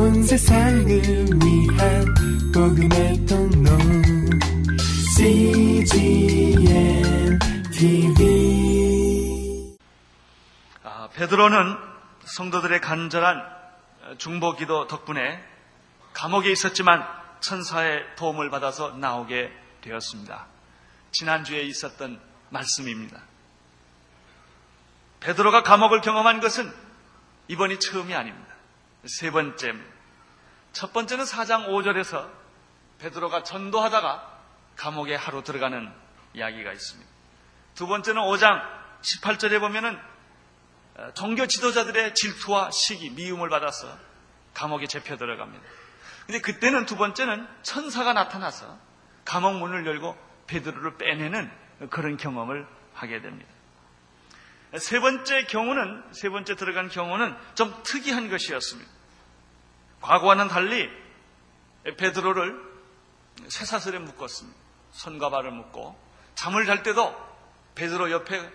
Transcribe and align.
온 0.00 0.22
세상을 0.22 0.88
위한 0.88 2.14
복음의 2.54 3.26
통로 3.26 3.70
CGM 5.14 7.38
TV 7.70 9.76
아, 10.84 11.10
베드로는 11.12 11.76
성도들의 12.24 12.80
간절한 12.80 13.42
중보기도 14.16 14.86
덕분에 14.86 15.44
감옥에 16.14 16.50
있었지만 16.50 17.06
천사의 17.40 18.16
도움을 18.16 18.48
받아서 18.48 18.96
나오게 18.96 19.52
되었습니다. 19.82 20.46
지난주에 21.12 21.60
있었던 21.60 22.18
말씀입니다. 22.48 23.20
베드로가 25.20 25.62
감옥을 25.62 26.00
경험한 26.00 26.40
것은 26.40 26.72
이번이 27.48 27.80
처음이 27.80 28.14
아닙니다. 28.14 28.49
세 29.06 29.30
번째. 29.30 29.74
첫 30.72 30.92
번째는 30.92 31.24
4장 31.24 31.68
5절에서 31.68 32.30
베드로가 32.98 33.42
전도하다가 33.42 34.38
감옥에 34.76 35.14
하루 35.14 35.42
들어가는 35.42 35.92
이야기가 36.34 36.72
있습니다. 36.72 37.10
두 37.74 37.86
번째는 37.86 38.20
5장 38.22 38.62
18절에 39.00 39.58
보면은 39.60 39.98
종교 41.14 41.46
지도자들의 41.46 42.14
질투와 42.14 42.70
시기, 42.70 43.10
미움을 43.10 43.48
받아서 43.48 43.98
감옥에 44.54 44.86
잡혀 44.86 45.16
들어갑니다. 45.16 45.64
근데 46.26 46.40
그때는 46.40 46.86
두 46.86 46.96
번째는 46.96 47.48
천사가 47.62 48.12
나타나서 48.12 48.78
감옥 49.24 49.54
문을 49.56 49.86
열고 49.86 50.16
베드로를 50.46 50.98
빼내는 50.98 51.50
그런 51.88 52.16
경험을 52.16 52.66
하게 52.92 53.22
됩니다. 53.22 53.50
세 54.78 55.00
번째 55.00 55.44
경우는, 55.46 56.04
세 56.12 56.28
번째 56.28 56.54
들어간 56.54 56.88
경우는 56.88 57.36
좀 57.54 57.82
특이한 57.82 58.28
것이었습니다. 58.30 58.90
과거와는 60.00 60.48
달리 60.48 60.88
베드로를 61.96 62.70
쇠사슬에 63.48 63.98
묶었습니다. 63.98 64.58
손과 64.92 65.30
발을 65.30 65.50
묶고 65.50 65.98
잠을 66.34 66.66
잘 66.66 66.82
때도 66.82 67.14
베드로 67.74 68.10
옆에 68.10 68.50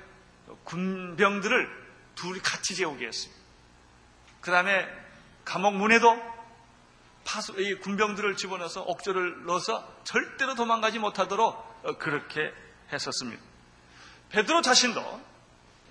군병들을 0.63 1.85
둘이 2.15 2.39
같이 2.39 2.75
재우게 2.75 3.05
했습니다. 3.07 3.41
그 4.41 4.51
다음에 4.51 4.87
감옥 5.43 5.75
문에도 5.75 6.35
파수, 7.25 7.59
이 7.59 7.75
군병들을 7.79 8.37
집어넣어서 8.37 8.83
옥조를 8.83 9.45
넣어서 9.45 9.95
절대로 10.03 10.55
도망가지 10.55 10.99
못하도록 10.99 11.99
그렇게 11.99 12.53
했었습니다. 12.93 13.41
베드로 14.29 14.61
자신도 14.61 15.34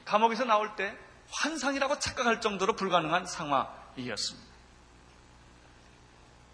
감옥에서 0.05 0.45
나올 0.45 0.77
때 0.77 0.97
환상이라고 1.31 1.99
착각할 1.99 2.41
정도로 2.41 2.77
불가능한 2.77 3.27
상황이었습니다. 3.27 4.55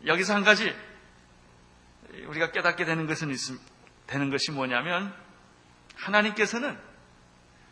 여기서 0.06 0.34
한 0.34 0.44
가지 0.44 0.74
우리가 2.26 2.52
깨닫게 2.52 2.84
되는 2.84 3.06
것은 3.06 3.34
되는 4.06 4.30
것이 4.30 4.50
뭐냐면 4.50 5.14
하나님께서는 5.96 6.78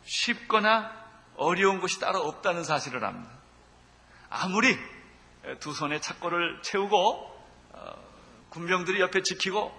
쉽거나 0.03 0.93
어려운 1.35 1.79
것이 1.79 1.99
따로 1.99 2.19
없다는 2.19 2.63
사실을 2.63 3.03
압니다. 3.03 3.31
아무리 4.29 4.77
두 5.59 5.73
손에 5.73 5.99
착고를 5.99 6.61
채우고 6.61 7.39
어, 7.71 8.09
군병들이 8.49 8.99
옆에 8.99 9.21
지키고 9.23 9.73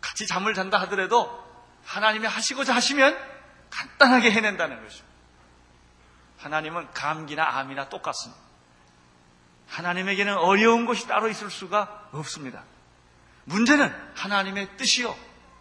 같이 0.00 0.26
잠을 0.26 0.54
잔다 0.54 0.78
하더라도 0.82 1.44
하나님이 1.84 2.26
하시고자 2.26 2.74
하시면 2.74 3.16
간단하게 3.70 4.30
해낸다는 4.30 4.82
것입니다. 4.82 5.15
하나님은 6.38 6.92
감기나 6.92 7.58
암이나 7.58 7.88
똑같습니다. 7.88 8.40
하나님에게는 9.68 10.36
어려운 10.36 10.86
것이 10.86 11.06
따로 11.06 11.28
있을 11.28 11.50
수가 11.50 12.08
없습니다. 12.12 12.64
문제는 13.44 13.92
하나님의 14.14 14.76
뜻이요. 14.76 15.14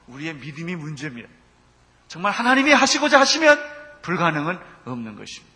우리의 0.08 0.36
믿음이 0.36 0.76
문제입니다. 0.76 1.30
정말 2.08 2.32
하나님이 2.32 2.72
하시고자 2.72 3.20
하시면 3.20 4.02
불가능은 4.02 4.60
없는 4.86 5.16
것입니다. 5.16 5.56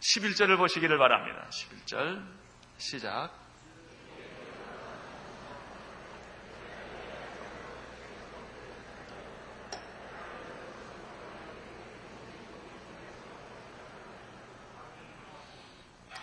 11절을 0.00 0.56
보시기를 0.56 0.98
바랍니다. 0.98 1.48
11절 1.50 2.26
시작. 2.78 3.41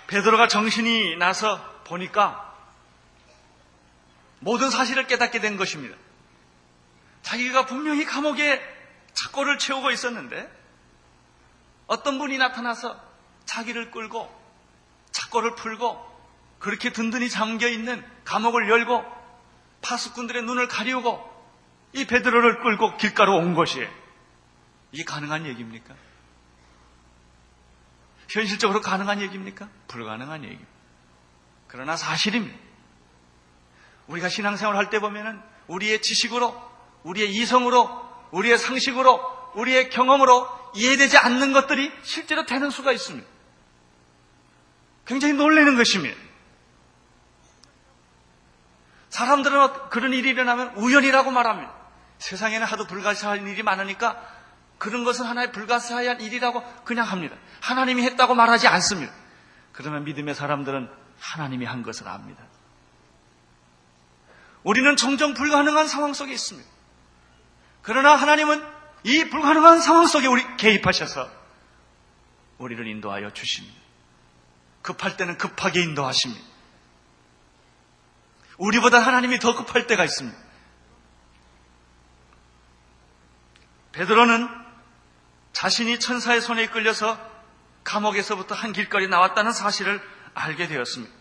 베드로가 0.09 0.47
정신이 0.47 1.17
나서 1.17 1.63
보니까 1.83 2.45
모든 4.39 4.71
사실을 4.71 5.05
깨닫게 5.05 5.39
된 5.39 5.55
것입니다. 5.55 5.95
자기가 7.21 7.67
분명히 7.67 8.05
감옥에 8.05 8.59
착고를 9.13 9.59
채우고 9.59 9.91
있었는데 9.91 10.51
어떤 11.85 12.17
분이 12.17 12.39
나타나서 12.39 12.99
자기를 13.45 13.91
끌고 13.91 14.27
착고를 15.11 15.53
풀고 15.53 16.09
그렇게 16.57 16.91
든든히 16.91 17.29
잠겨 17.29 17.67
있는 17.67 18.03
감옥을 18.25 18.67
열고 18.67 19.05
파수꾼들의 19.81 20.41
눈을 20.43 20.67
가리우고 20.67 21.29
이 21.93 22.07
베드로를 22.07 22.61
끌고 22.61 22.97
길가로 22.97 23.37
온 23.37 23.53
것이에요. 23.53 23.87
이게 24.91 25.03
가능한 25.03 25.45
얘기입니까? 25.45 25.93
현실적으로 28.29 28.81
가능한 28.81 29.21
얘기입니까? 29.21 29.67
불가능한 29.87 30.43
얘기입니다. 30.43 30.69
그러나 31.67 31.95
사실입니다. 31.95 32.57
우리가 34.07 34.29
신앙생활 34.29 34.75
할 34.75 34.89
때 34.89 34.99
보면은 34.99 35.39
우리의 35.67 36.01
지식으로, 36.01 36.55
우리의 37.03 37.31
이성으로, 37.31 37.89
우리의 38.31 38.57
상식으로, 38.57 39.51
우리의 39.55 39.89
경험으로 39.89 40.47
이해되지 40.75 41.17
않는 41.17 41.53
것들이 41.53 41.91
실제로 42.03 42.45
되는 42.45 42.69
수가 42.69 42.91
있습니다. 42.91 43.27
굉장히 45.05 45.33
놀라는 45.33 45.75
것입니다. 45.75 46.15
사람들은 49.09 49.89
그런 49.89 50.13
일이 50.13 50.29
일어나면 50.29 50.75
우연이라고 50.75 51.31
말합니다. 51.31 51.73
세상에는 52.19 52.67
하도 52.67 52.85
불가사한 52.85 53.47
일이 53.47 53.63
많으니까 53.63 54.21
그런 54.79 55.03
것은 55.03 55.25
하나의 55.25 55.51
불가사의한 55.51 56.21
일이라고 56.21 56.63
그냥 56.83 57.05
합니다. 57.05 57.35
하나님이 57.61 58.01
했다고 58.03 58.33
말하지 58.33 58.67
않습니다. 58.67 59.13
그러면 59.73 60.03
믿음의 60.05 60.33
사람들은 60.33 60.89
하나님이 61.19 61.65
한 61.65 61.83
것을 61.83 62.07
압니다. 62.07 62.43
우리는 64.63 64.95
종종 64.95 65.33
불가능한 65.33 65.87
상황 65.87 66.13
속에 66.13 66.33
있습니다. 66.33 66.67
그러나 67.81 68.15
하나님은 68.15 68.65
이 69.03 69.29
불가능한 69.29 69.81
상황 69.81 70.07
속에 70.07 70.27
우리 70.27 70.43
개입하셔서 70.57 71.29
우리를 72.57 72.85
인도하여 72.87 73.31
주십니다. 73.31 73.77
급할 74.81 75.17
때는 75.17 75.37
급하게 75.37 75.81
인도하십니다. 75.81 76.43
우리보다 78.57 78.99
하나님이 78.99 79.39
더 79.39 79.55
급할 79.55 79.87
때가 79.87 80.03
있습니다. 80.03 80.37
베드로는 83.93 84.68
자신이 85.59 85.99
천사의 85.99 86.39
손에 86.39 86.67
끌려서 86.67 87.19
감옥에서부터 87.83 88.55
한 88.55 88.71
길거리 88.71 89.09
나왔다는 89.09 89.51
사실을 89.51 90.01
알게 90.33 90.67
되었습니다. 90.67 91.13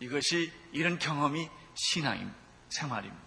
이것이 0.00 0.52
이런 0.72 0.98
경험이 0.98 1.48
신앙입니다. 1.72 2.38
생활입니다. 2.68 3.24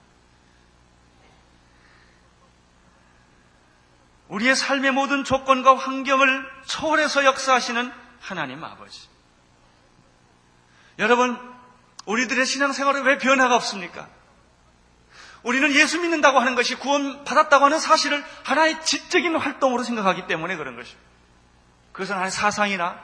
우리의 4.28 4.56
삶의 4.56 4.92
모든 4.92 5.24
조건과 5.24 5.76
환경을 5.76 6.48
초월해서 6.68 7.26
역사하시는 7.26 7.92
하나님 8.20 8.64
아버지. 8.64 9.10
여러분, 11.00 11.36
우리들의 12.06 12.46
신앙생활에 12.46 13.00
왜 13.00 13.18
변화가 13.18 13.56
없습니까? 13.56 14.08
우리는 15.44 15.72
예수 15.74 16.00
믿는다고 16.02 16.40
하는 16.40 16.56
것이 16.56 16.76
구원 16.76 17.24
받았다고 17.24 17.66
하는 17.66 17.80
사실을 17.80 18.24
하나의 18.44 18.84
지적인 18.84 19.36
활동으로 19.36 19.84
생각하기 19.84 20.28
때문에 20.28 20.56
그런 20.56 20.76
것입니다. 20.76 21.08
그것은 21.92 22.16
하나의 22.16 22.32
사상이나 22.32 23.02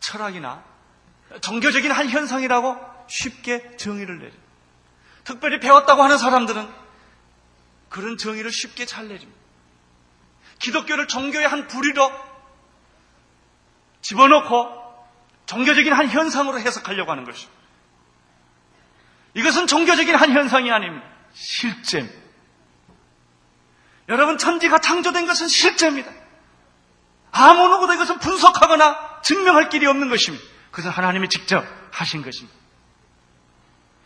철학이나 0.00 0.62
종교적인 1.40 1.90
한 1.90 2.08
현상이라고 2.08 2.76
쉽게 3.08 3.76
정의를 3.76 4.18
내려. 4.18 4.32
특별히 5.24 5.58
배웠다고 5.58 6.02
하는 6.02 6.18
사람들은 6.18 6.68
그런 7.88 8.18
정의를 8.18 8.50
쉽게 8.50 8.86
잘 8.86 9.08
내립니다. 9.08 9.40
기독교를 10.58 11.08
종교의 11.08 11.46
한 11.46 11.66
부리로 11.66 12.10
집어넣고 14.02 14.84
종교적인 15.46 15.92
한 15.92 16.08
현상으로 16.08 16.58
해석하려고 16.60 17.10
하는 17.10 17.24
것입니다. 17.24 17.52
이것은 19.34 19.66
종교적인 19.66 20.14
한 20.14 20.32
현상이 20.32 20.70
아닙니다. 20.70 21.13
실제. 21.34 22.08
여러분, 24.08 24.38
천지가 24.38 24.80
창조된 24.80 25.26
것은 25.26 25.48
실제입니다. 25.48 26.10
아무 27.32 27.68
누구도 27.68 27.94
이것은 27.94 28.18
분석하거나 28.20 29.22
증명할 29.22 29.68
길이 29.68 29.86
없는 29.86 30.08
것입니다. 30.08 30.44
그것은 30.70 30.90
하나님이 30.90 31.28
직접 31.28 31.66
하신 31.90 32.22
것입니다. 32.22 32.56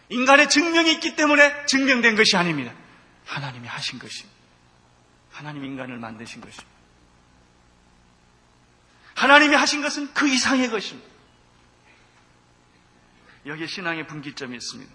인간의 0.09 0.49
증명이 0.49 0.91
있기 0.93 1.17
때문에 1.17 1.67
증명된 1.67 2.17
것이 2.17 2.37
아닙니다. 2.37 2.73
하나님이 3.27 3.69
하신 3.69 3.99
것입니다. 3.99 4.37
하나님 5.31 5.65
인간을 5.65 5.99
만드신 5.99 6.41
것입니다. 6.41 6.67
하나님이 9.15 9.55
하신 9.57 9.83
것은 9.83 10.15
그 10.15 10.29
이상의 10.29 10.71
것입니다. 10.71 11.09
여기에 13.47 13.67
신앙의 13.67 14.07
분기점이 14.07 14.57
있습니다. 14.57 14.93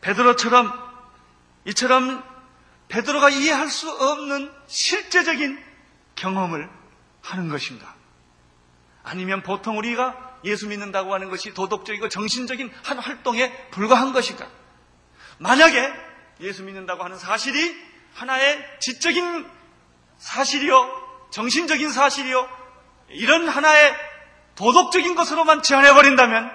베드로처럼 0.00 0.95
이처럼 1.66 2.24
베드로가 2.88 3.30
이해할 3.30 3.68
수 3.68 3.90
없는 3.90 4.52
실제적인 4.66 5.62
경험을 6.14 6.68
하는 7.22 7.48
것인가? 7.48 7.94
아니면 9.02 9.42
보통 9.42 9.78
우리가 9.78 10.38
예수 10.44 10.68
믿는다고 10.68 11.12
하는 11.12 11.28
것이 11.28 11.52
도덕적이고 11.54 12.08
정신적인 12.08 12.72
한 12.84 12.98
활동에 12.98 13.52
불과한 13.70 14.12
것인가? 14.12 14.48
만약에 15.38 15.92
예수 16.40 16.62
믿는다고 16.62 17.04
하는 17.04 17.18
사실이 17.18 17.74
하나의 18.14 18.78
지적인 18.80 19.46
사실이요, 20.18 21.28
정신적인 21.30 21.90
사실이요, 21.90 22.48
이런 23.10 23.48
하나의 23.48 23.94
도덕적인 24.54 25.14
것으로만 25.14 25.62
제한해버린다면 25.62 26.50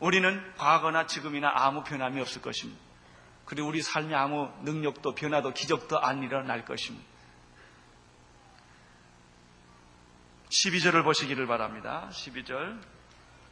우리는 0.00 0.54
과거나 0.56 1.06
지금이나 1.06 1.52
아무 1.54 1.84
변함이 1.84 2.20
없을 2.20 2.40
것입니다. 2.42 2.81
그리고 3.44 3.68
우리 3.68 3.82
삶에 3.82 4.14
아무 4.14 4.50
능력도 4.62 5.14
변화도 5.14 5.52
기적도 5.52 6.00
안 6.00 6.22
일어날 6.22 6.64
것입니다. 6.64 7.06
12절을 10.48 11.02
보시기를 11.02 11.46
바랍니다. 11.46 12.08
12절 12.12 12.80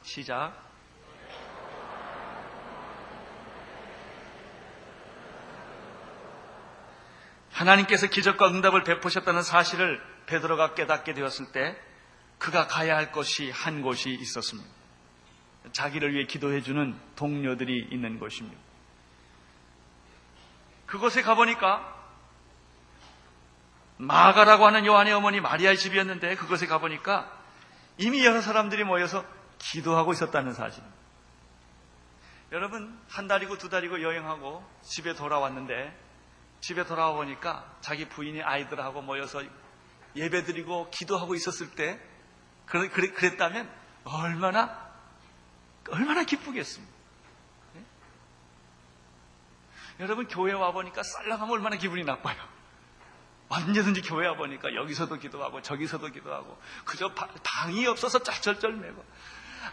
시작. 0.02 0.70
하나님께서 7.52 8.06
기적과 8.06 8.48
응답을 8.48 8.84
베푸셨다는 8.84 9.42
사실을 9.42 10.00
베드로가 10.26 10.74
깨닫게 10.74 11.12
되었을 11.14 11.52
때 11.52 11.76
그가 12.38 12.66
가야 12.66 12.96
할 12.96 13.12
것이 13.12 13.50
한 13.50 13.82
곳이 13.82 14.10
있었습니다. 14.10 14.68
자기를 15.72 16.14
위해 16.14 16.24
기도해 16.24 16.62
주는 16.62 16.98
동료들이 17.16 17.88
있는 17.90 18.18
곳입니다. 18.18 18.69
그곳에 20.90 21.22
가보니까 21.22 21.98
마가라고 23.96 24.66
하는 24.66 24.86
요한의 24.86 25.12
어머니 25.12 25.40
마리아의 25.40 25.78
집이었는데 25.78 26.34
그곳에 26.36 26.66
가보니까 26.66 27.30
이미 27.96 28.24
여러 28.24 28.40
사람들이 28.40 28.82
모여서 28.84 29.24
기도하고 29.58 30.12
있었다는 30.12 30.52
사실. 30.52 30.82
여러분, 32.50 32.98
한 33.08 33.28
달이고 33.28 33.58
두 33.58 33.68
달이고 33.68 34.02
여행하고 34.02 34.64
집에 34.82 35.14
돌아왔는데 35.14 35.96
집에 36.60 36.84
돌아와 36.84 37.12
보니까 37.14 37.64
자기 37.80 38.08
부인이 38.08 38.42
아이들하고 38.42 39.02
모여서 39.02 39.44
예배 40.16 40.42
드리고 40.42 40.90
기도하고 40.90 41.36
있었을 41.36 41.70
때 41.76 42.00
그랬다면 42.66 43.70
얼마나 44.04 44.90
얼마나 45.90 46.24
기쁘겠습니까? 46.24 46.92
네? 47.74 47.84
여러분 50.00 50.26
교회 50.26 50.52
와 50.52 50.72
보니까 50.72 51.02
쌀랑하면 51.02 51.52
얼마나 51.52 51.76
기분이 51.76 52.04
나빠요. 52.04 52.36
언제든지 53.50 54.02
교회 54.02 54.26
와 54.26 54.34
보니까 54.34 54.74
여기서도 54.74 55.16
기도하고 55.16 55.60
저기서도 55.60 56.08
기도하고 56.08 56.58
그저 56.84 57.12
방이 57.44 57.86
없어서 57.86 58.20
쩔쩔쩔매고 58.20 59.04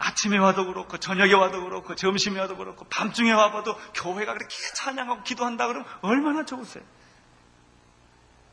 아침에 0.00 0.36
와도 0.36 0.66
그렇고 0.66 0.98
저녁에 0.98 1.32
와도 1.32 1.64
그렇고 1.64 1.94
점심에 1.94 2.38
와도 2.40 2.56
그렇고 2.56 2.84
밤중에 2.86 3.32
와 3.32 3.50
봐도 3.50 3.74
교회가 3.94 4.34
그렇게 4.34 4.54
찬양하고 4.74 5.22
기도한다 5.22 5.66
그러면 5.66 5.88
얼마나 6.02 6.44
좋으세요. 6.44 6.84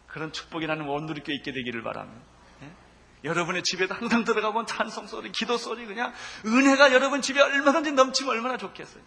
그런 0.08 0.32
축복이 0.32 0.66
나는 0.66 0.86
원누리교회 0.86 1.36
있게 1.36 1.52
되기를 1.52 1.84
바랍니다. 1.84 2.26
예? 2.62 2.72
여러분의 3.26 3.64
집에도 3.64 3.96
항상 3.96 4.24
들어가면 4.24 4.66
찬송 4.66 5.08
소리, 5.08 5.32
기도 5.32 5.58
소리 5.58 5.86
그냥 5.86 6.14
은혜가 6.46 6.94
여러분 6.94 7.22
집에 7.22 7.42
얼마든지 7.42 7.92
넘치면 7.92 8.32
얼마나 8.32 8.56
좋겠어요. 8.58 9.04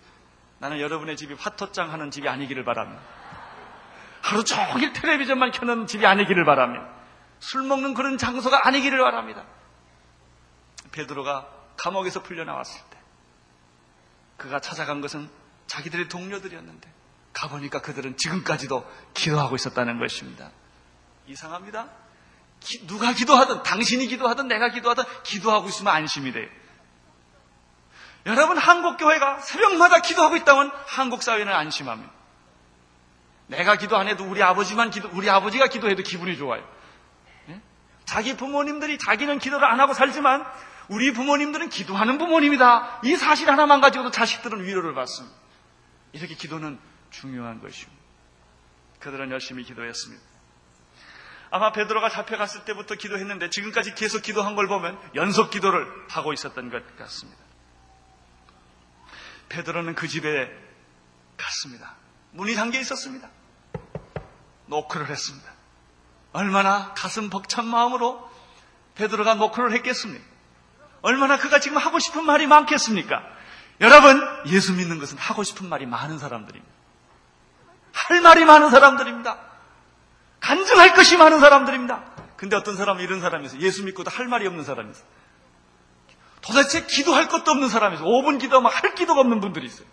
나는 0.58 0.80
여러분의 0.80 1.16
집이 1.16 1.34
화토장 1.34 1.92
하는 1.92 2.10
집이 2.10 2.28
아니기를 2.28 2.64
바랍니다. 2.64 3.00
하루 4.20 4.44
종일 4.44 4.92
텔레비전만 4.92 5.52
켜는 5.52 5.86
집이 5.86 6.04
아니기를 6.04 6.44
바랍니다. 6.44 6.88
술 7.40 7.62
먹는 7.62 7.94
그런 7.94 8.18
장소가 8.18 8.66
아니기를 8.66 8.98
바랍니다. 8.98 9.44
베드로가 10.90 11.48
감옥에서 11.76 12.22
풀려나왔을 12.22 12.80
때 12.90 12.98
그가 14.36 14.60
찾아간 14.60 15.00
것은 15.00 15.28
자기들의 15.66 16.08
동료들이었는데 16.08 16.92
가보니까 17.32 17.80
그들은 17.82 18.16
지금까지도 18.16 18.84
기도하고 19.14 19.54
있었다는 19.54 19.98
것입니다. 19.98 20.50
이상합니다. 21.26 21.88
기, 22.60 22.86
누가 22.86 23.12
기도하든 23.12 23.62
당신이 23.62 24.08
기도하든 24.08 24.48
내가 24.48 24.70
기도하든 24.70 25.04
기도하고 25.22 25.68
있으면 25.68 25.94
안심이 25.94 26.32
돼요. 26.32 26.48
여러분 28.26 28.58
한국 28.58 28.96
교회가 28.98 29.40
새벽마다 29.40 30.00
기도하고 30.00 30.36
있다면 30.36 30.70
한국 30.86 31.22
사회는 31.22 31.52
안심합니다. 31.52 32.12
내가 33.46 33.76
기도 33.76 33.96
안 33.96 34.08
해도 34.08 34.24
우리 34.24 34.42
아버지만 34.42 34.90
기도, 34.90 35.08
우리 35.12 35.30
아버지가 35.30 35.68
기도해도 35.68 36.02
기분이 36.02 36.36
좋아요. 36.36 36.62
네? 37.46 37.60
자기 38.04 38.36
부모님들이 38.36 38.98
자기는 38.98 39.38
기도를 39.38 39.66
안 39.66 39.80
하고 39.80 39.94
살지만 39.94 40.44
우리 40.88 41.12
부모님들은 41.12 41.70
기도하는 41.70 42.18
부모님이다. 42.18 43.00
이 43.04 43.16
사실 43.16 43.50
하나만 43.50 43.80
가지고도 43.80 44.10
자식들은 44.10 44.64
위로를 44.64 44.94
받습니다. 44.94 45.36
이렇게 46.12 46.34
기도는 46.34 46.78
중요한 47.10 47.60
것입니다. 47.60 48.02
그들은 49.00 49.30
열심히 49.30 49.64
기도했습니다. 49.64 50.22
아마 51.50 51.72
베드로가 51.72 52.10
잡혀갔을 52.10 52.64
때부터 52.66 52.94
기도했는데 52.94 53.48
지금까지 53.48 53.94
계속 53.94 54.22
기도한 54.22 54.54
걸 54.54 54.66
보면 54.68 54.98
연속 55.14 55.50
기도를 55.50 55.86
하고 56.10 56.34
있었던 56.34 56.70
것 56.70 56.96
같습니다. 56.98 57.47
베드로는 59.48 59.94
그 59.94 60.08
집에 60.08 60.50
갔습니다. 61.36 61.94
문이 62.32 62.54
잠겨 62.54 62.78
있었습니다. 62.80 63.28
노크를 64.66 65.08
했습니다. 65.08 65.50
얼마나 66.32 66.92
가슴 66.94 67.30
벅찬 67.30 67.66
마음으로 67.66 68.28
베드로가 68.94 69.34
노크를 69.34 69.72
했겠습니까? 69.72 70.24
얼마나 71.00 71.38
그가 71.38 71.60
지금 71.60 71.78
하고 71.78 71.98
싶은 71.98 72.24
말이 72.24 72.46
많겠습니까? 72.46 73.22
여러분, 73.80 74.20
예수 74.46 74.74
믿는 74.74 74.98
것은 74.98 75.16
하고 75.18 75.44
싶은 75.44 75.68
말이 75.68 75.86
많은 75.86 76.18
사람들입니다. 76.18 76.74
할 77.92 78.20
말이 78.20 78.44
많은 78.44 78.70
사람들입니다. 78.70 79.38
간증할 80.40 80.94
것이 80.94 81.16
많은 81.16 81.40
사람들입니다. 81.40 82.04
근데 82.36 82.56
어떤 82.56 82.76
사람은 82.76 83.02
이런 83.02 83.20
사람이 83.20 83.46
있어요. 83.46 83.60
예수 83.60 83.84
믿고도 83.84 84.10
할 84.10 84.26
말이 84.26 84.46
없는 84.46 84.64
사람이 84.64 84.90
있어요. 84.90 85.04
도대체 86.48 86.86
기도할 86.86 87.28
것도 87.28 87.50
없는 87.50 87.68
사람이 87.68 87.96
있어요. 87.96 88.08
5분 88.08 88.40
기도하면 88.40 88.72
할 88.72 88.94
기도가 88.94 89.20
없는 89.20 89.40
분들이 89.40 89.66
있어요. 89.66 89.86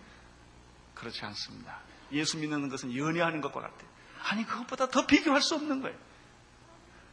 그렇지 0.93 1.25
않습니다. 1.25 1.79
예수 2.13 2.37
믿는 2.37 2.69
것은 2.69 2.95
연애하는 2.95 3.41
것과 3.41 3.59
같아요. 3.59 3.89
아니, 4.29 4.45
그것보다 4.45 4.87
더 4.87 5.05
비교할 5.05 5.41
수 5.41 5.55
없는 5.55 5.81
거예요. 5.81 5.97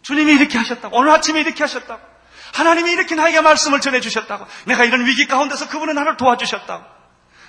주님이 0.03 0.35
이렇게 0.35 0.59
하셨다고. 0.59 0.97
오늘 0.97 1.11
아침에 1.11 1.41
이렇게 1.41 1.65
하셨다고. 1.65 2.01
하나님이 2.55 2.93
이렇게 2.93 3.17
나에게 3.17 3.41
말씀을 3.41 3.81
전해주셨다고. 3.81 4.47
내가 4.67 4.85
이런 4.85 5.07
위기 5.07 5.27
가운데서 5.27 5.69
그분은 5.69 5.95
나를 5.97 6.17
도와주셨다고. 6.17 6.85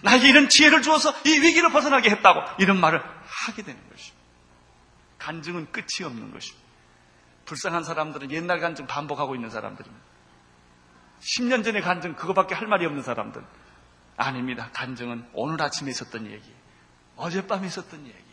나에게 0.02 0.30
이런 0.30 0.50
지혜를 0.50 0.82
주어서 0.82 1.14
이 1.26 1.30
위기를 1.30 1.70
벗어나게 1.70 2.10
했다고. 2.10 2.42
이런 2.58 2.80
말을 2.80 3.04
하게 3.26 3.62
되는 3.62 3.80
것입니다. 3.90 4.24
간증은 5.20 5.72
끝이 5.72 6.04
없는 6.04 6.32
것입니다. 6.32 6.64
불쌍한 7.46 7.84
사람들은 7.84 8.32
옛날 8.32 8.60
간증 8.60 8.88
반복하고 8.88 9.36
있는 9.36 9.52
사람들입니다. 9.52 10.13
10년 11.24 11.64
전에 11.64 11.82
간증 11.82 12.16
그거밖에 12.16 12.54
할 12.54 12.68
말이 12.68 12.86
없는 12.86 13.02
사람들. 13.02 13.44
아닙니다. 14.18 14.70
간증은 14.74 15.30
오늘 15.34 15.62
아침에 15.62 15.90
있었던 15.90 16.28
얘기. 16.28 16.54
어젯밤에 17.16 17.68
있었던 17.68 18.06
얘기. 18.06 18.24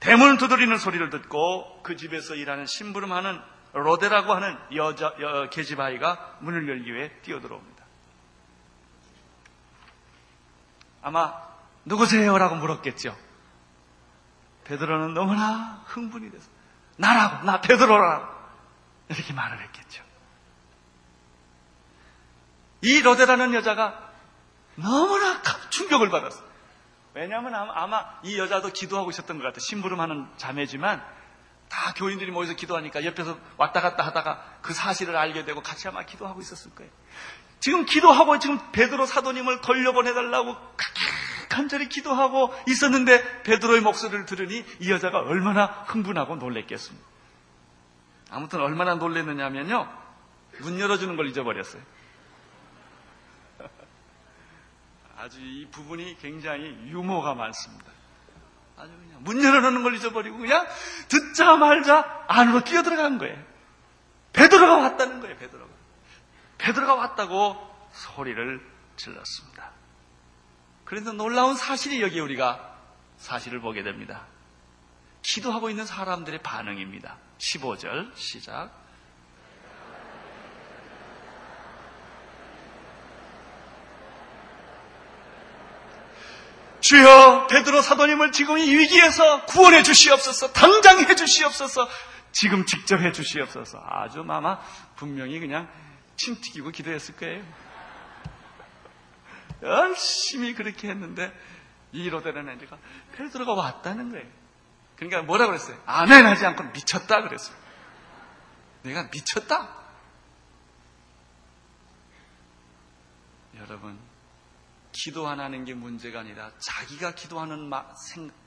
대문을 0.00 0.38
두드리는 0.38 0.76
소리를 0.78 1.10
듣고 1.10 1.82
그 1.82 1.96
집에서 1.96 2.34
일하는 2.34 2.66
심부름하는 2.66 3.40
로데라고 3.72 4.32
하는 4.32 4.56
여자 4.74 5.14
여, 5.20 5.50
계집 5.50 5.78
아이가 5.78 6.38
문을 6.40 6.68
열기 6.68 6.94
위해 6.94 7.10
뛰어들어옵니다. 7.22 7.84
아마 11.02 11.34
누구세요? 11.84 12.38
라고 12.38 12.56
물었겠죠. 12.56 13.16
베드로는 14.64 15.14
너무나 15.14 15.82
흥분이 15.86 16.30
돼서 16.30 16.57
나라고 16.98 17.44
나 17.44 17.60
베드로라고 17.60 18.26
이렇게 19.08 19.32
말을 19.32 19.60
했겠죠. 19.62 20.04
이 22.82 23.00
로데라는 23.00 23.54
여자가 23.54 24.12
너무나 24.74 25.40
충격을 25.70 26.10
받았어요. 26.10 26.46
왜냐하면 27.14 27.54
아마 27.54 28.04
이 28.22 28.38
여자도 28.38 28.72
기도하고 28.72 29.10
있었던 29.10 29.38
것 29.38 29.44
같아요. 29.44 29.60
심부름하는 29.60 30.28
자매지만 30.36 31.02
다 31.68 31.92
교인들이 31.94 32.30
모여서 32.30 32.54
기도하니까 32.54 33.04
옆에서 33.04 33.38
왔다 33.56 33.80
갔다 33.80 34.04
하다가 34.06 34.58
그 34.62 34.72
사실을 34.72 35.16
알게 35.16 35.44
되고 35.44 35.62
같이 35.62 35.88
아마 35.88 36.04
기도하고 36.04 36.40
있었을 36.40 36.74
거예요. 36.74 36.90
지금 37.60 37.84
기도하고 37.84 38.38
지금 38.38 38.58
베드로 38.72 39.06
사도님을 39.06 39.60
돌려보내달라고 39.60 40.56
간절히 41.58 41.88
기도하고 41.88 42.54
있었는데 42.68 43.42
베드로의 43.42 43.80
목소리를 43.80 44.26
들으니 44.26 44.64
이 44.78 44.92
여자가 44.92 45.18
얼마나 45.18 45.66
흥분하고 45.66 46.36
놀랬겠습니까? 46.36 47.04
아무튼 48.30 48.60
얼마나 48.60 48.94
놀랬느냐면요. 48.94 49.92
문 50.60 50.78
열어주는 50.78 51.16
걸 51.16 51.26
잊어버렸어요. 51.26 51.82
아주 55.18 55.40
이 55.40 55.66
부분이 55.72 56.18
굉장히 56.20 56.66
유머가 56.90 57.34
많습니다. 57.34 57.90
아주 58.76 58.92
그냥 58.92 59.24
문 59.24 59.42
열어놓는 59.42 59.82
걸 59.82 59.96
잊어버리고 59.96 60.38
그냥 60.38 60.64
듣자 61.08 61.56
말자 61.56 62.26
안으로 62.28 62.62
뛰어들어간 62.62 63.18
거예요. 63.18 63.36
베드로가 64.32 64.76
왔다는 64.76 65.20
거예요, 65.20 65.36
베드로가. 65.38 65.72
베드로가 66.58 66.94
왔다고 66.94 67.56
소리를 67.90 68.60
질렀습니다. 68.96 69.72
그래서 70.88 71.12
놀라운 71.12 71.54
사실이 71.54 72.00
여기 72.00 72.18
우리가 72.18 72.74
사실을 73.18 73.60
보게 73.60 73.82
됩니다. 73.82 74.26
기도하고 75.20 75.68
있는 75.68 75.84
사람들의 75.84 76.42
반응입니다. 76.42 77.18
15절 77.36 78.16
시작. 78.16 78.70
주여 86.80 87.48
베드로 87.48 87.82
사도님을 87.82 88.32
지금 88.32 88.56
이 88.56 88.74
위기에서 88.74 89.44
구원해 89.44 89.82
주시옵소서 89.82 90.54
당장 90.54 91.00
해 91.00 91.14
주시옵소서 91.14 91.86
지금 92.32 92.64
직접 92.64 93.02
해 93.02 93.12
주시옵소서 93.12 93.82
아주 93.84 94.22
마마 94.22 94.58
분명히 94.96 95.38
그냥 95.38 95.68
침 96.16 96.40
튀기고 96.40 96.70
기도했을 96.70 97.14
거예요 97.16 97.67
열심히 99.62 100.54
그렇게 100.54 100.88
했는데 100.88 101.32
이로되는 101.92 102.48
애가 102.48 102.78
베드로가 103.12 103.54
왔다는 103.54 104.10
거예요 104.10 104.26
그러니까 104.96 105.22
뭐라 105.22 105.46
그랬어요 105.46 105.80
아멘 105.86 106.26
하지 106.26 106.46
않고 106.46 106.64
미쳤다 106.64 107.22
그랬어요 107.22 107.56
내가 108.82 109.08
미쳤다 109.12 109.76
여러분 113.56 113.98
기도 114.92 115.28
안 115.28 115.38
하는 115.38 115.64
게 115.64 115.74
문제가 115.74 116.20
아니라 116.20 116.50
자기가 116.58 117.14
기도하는 117.14 117.70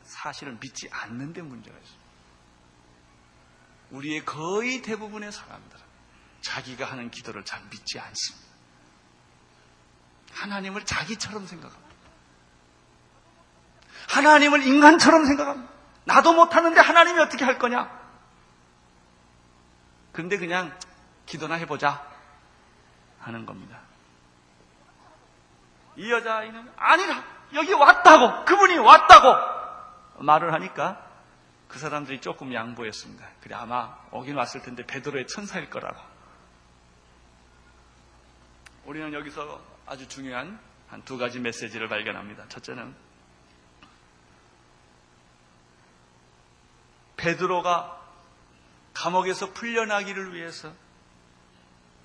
사실을 0.03 0.57
믿지 0.59 0.89
않는 0.91 1.33
데 1.33 1.41
문제가 1.41 1.77
있어요. 1.77 2.01
우리의 3.91 4.25
거의 4.25 4.81
대부분의 4.81 5.31
사람들은 5.31 5.81
자기가 6.41 6.85
하는 6.85 7.09
기도를 7.11 7.45
잘 7.45 7.61
믿지 7.69 7.99
않습니다. 7.99 8.50
하나님을 10.41 10.85
자기처럼 10.85 11.45
생각합니다. 11.45 11.91
하나님을 14.09 14.65
인간처럼 14.65 15.25
생각합니다. 15.25 15.71
나도 16.05 16.33
못하는데 16.33 16.79
하나님이 16.79 17.19
어떻게 17.19 17.45
할 17.45 17.59
거냐? 17.59 17.89
그런데 20.11 20.37
그냥 20.37 20.75
기도나 21.27 21.55
해보자 21.55 22.03
하는 23.19 23.45
겁니다. 23.45 23.79
이 25.95 26.11
여자아이는 26.11 26.71
아니라 26.75 27.23
여기 27.53 27.73
왔다고 27.73 28.45
그분이 28.45 28.77
왔다고 28.79 30.23
말을 30.23 30.53
하니까 30.53 31.07
그 31.67 31.77
사람들이 31.77 32.19
조금 32.19 32.53
양보했습니다. 32.53 33.25
그래 33.41 33.55
아마 33.55 33.95
오긴 34.11 34.35
왔을 34.35 34.61
텐데 34.61 34.85
베드로의 34.85 35.27
천사일 35.27 35.69
거라고. 35.69 36.01
우리는 38.85 39.13
여기서 39.13 39.70
아주 39.91 40.07
중요한 40.07 40.57
한 40.87 41.03
두 41.03 41.17
가지 41.17 41.37
메시지를 41.41 41.89
발견합니다. 41.89 42.47
첫째는 42.47 42.95
베드로가 47.17 47.99
감옥에서 48.93 49.51
풀려나기를 49.51 50.33
위해서 50.33 50.73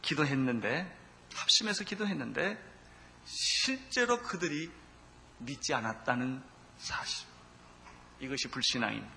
기도했는데 0.03 0.97
합심해서 1.33 1.85
기도했는데 1.85 2.61
실제로 3.25 4.21
그들이 4.21 4.69
믿지 5.39 5.73
않았다는 5.73 6.43
사실. 6.79 7.29
이것이 8.19 8.49
불신앙입니다. 8.49 9.15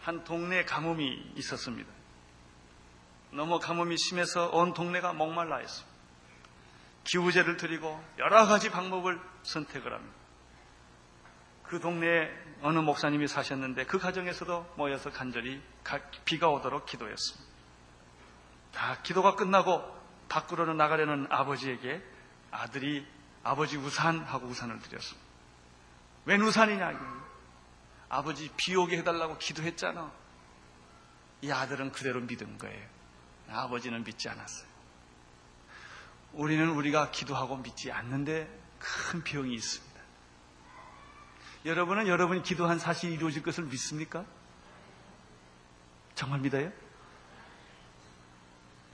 한 0.00 0.24
동네에 0.24 0.64
가뭄이 0.64 1.32
있었습니다. 1.36 1.99
너무 3.32 3.58
가뭄이 3.58 3.96
심해서 3.96 4.48
온 4.50 4.74
동네가 4.74 5.12
목말라 5.12 5.58
했습니다. 5.58 5.90
기후제를 7.04 7.56
드리고 7.56 8.02
여러 8.18 8.46
가지 8.46 8.70
방법을 8.70 9.20
선택을 9.42 9.92
합니다. 9.92 10.16
그 11.62 11.78
동네에 11.80 12.28
어느 12.62 12.78
목사님이 12.78 13.28
사셨는데 13.28 13.86
그 13.86 13.98
가정에서도 13.98 14.74
모여서 14.76 15.10
간절히 15.10 15.62
비가 16.24 16.48
오도록 16.48 16.86
기도했습니다. 16.86 17.50
다 18.72 18.98
기도가 19.02 19.36
끝나고 19.36 19.82
밖으로는 20.28 20.76
나가려는 20.76 21.26
아버지에게 21.30 22.02
아들이 22.50 23.06
아버지 23.42 23.76
우산 23.76 24.20
하고 24.20 24.46
우산을 24.48 24.80
드렸습니다. 24.80 25.28
웬 26.24 26.42
우산이냐? 26.42 27.20
아버지 28.08 28.50
비 28.56 28.74
오게 28.76 28.98
해달라고 28.98 29.38
기도했잖아. 29.38 30.12
이 31.42 31.50
아들은 31.50 31.92
그대로 31.92 32.20
믿은 32.20 32.58
거예요. 32.58 32.99
아버지는 33.50 34.04
믿지 34.04 34.28
않았어요. 34.28 34.68
우리는 36.32 36.68
우리가 36.70 37.10
기도하고 37.10 37.56
믿지 37.56 37.90
않는데 37.90 38.48
큰 38.78 39.22
병이 39.24 39.52
있습니다. 39.52 40.00
여러분은 41.66 42.06
여러분이 42.06 42.42
기도한 42.42 42.78
사실이 42.78 43.12
이루어질 43.14 43.42
것을 43.42 43.64
믿습니까? 43.64 44.24
정말 46.14 46.40
믿어요? 46.40 46.72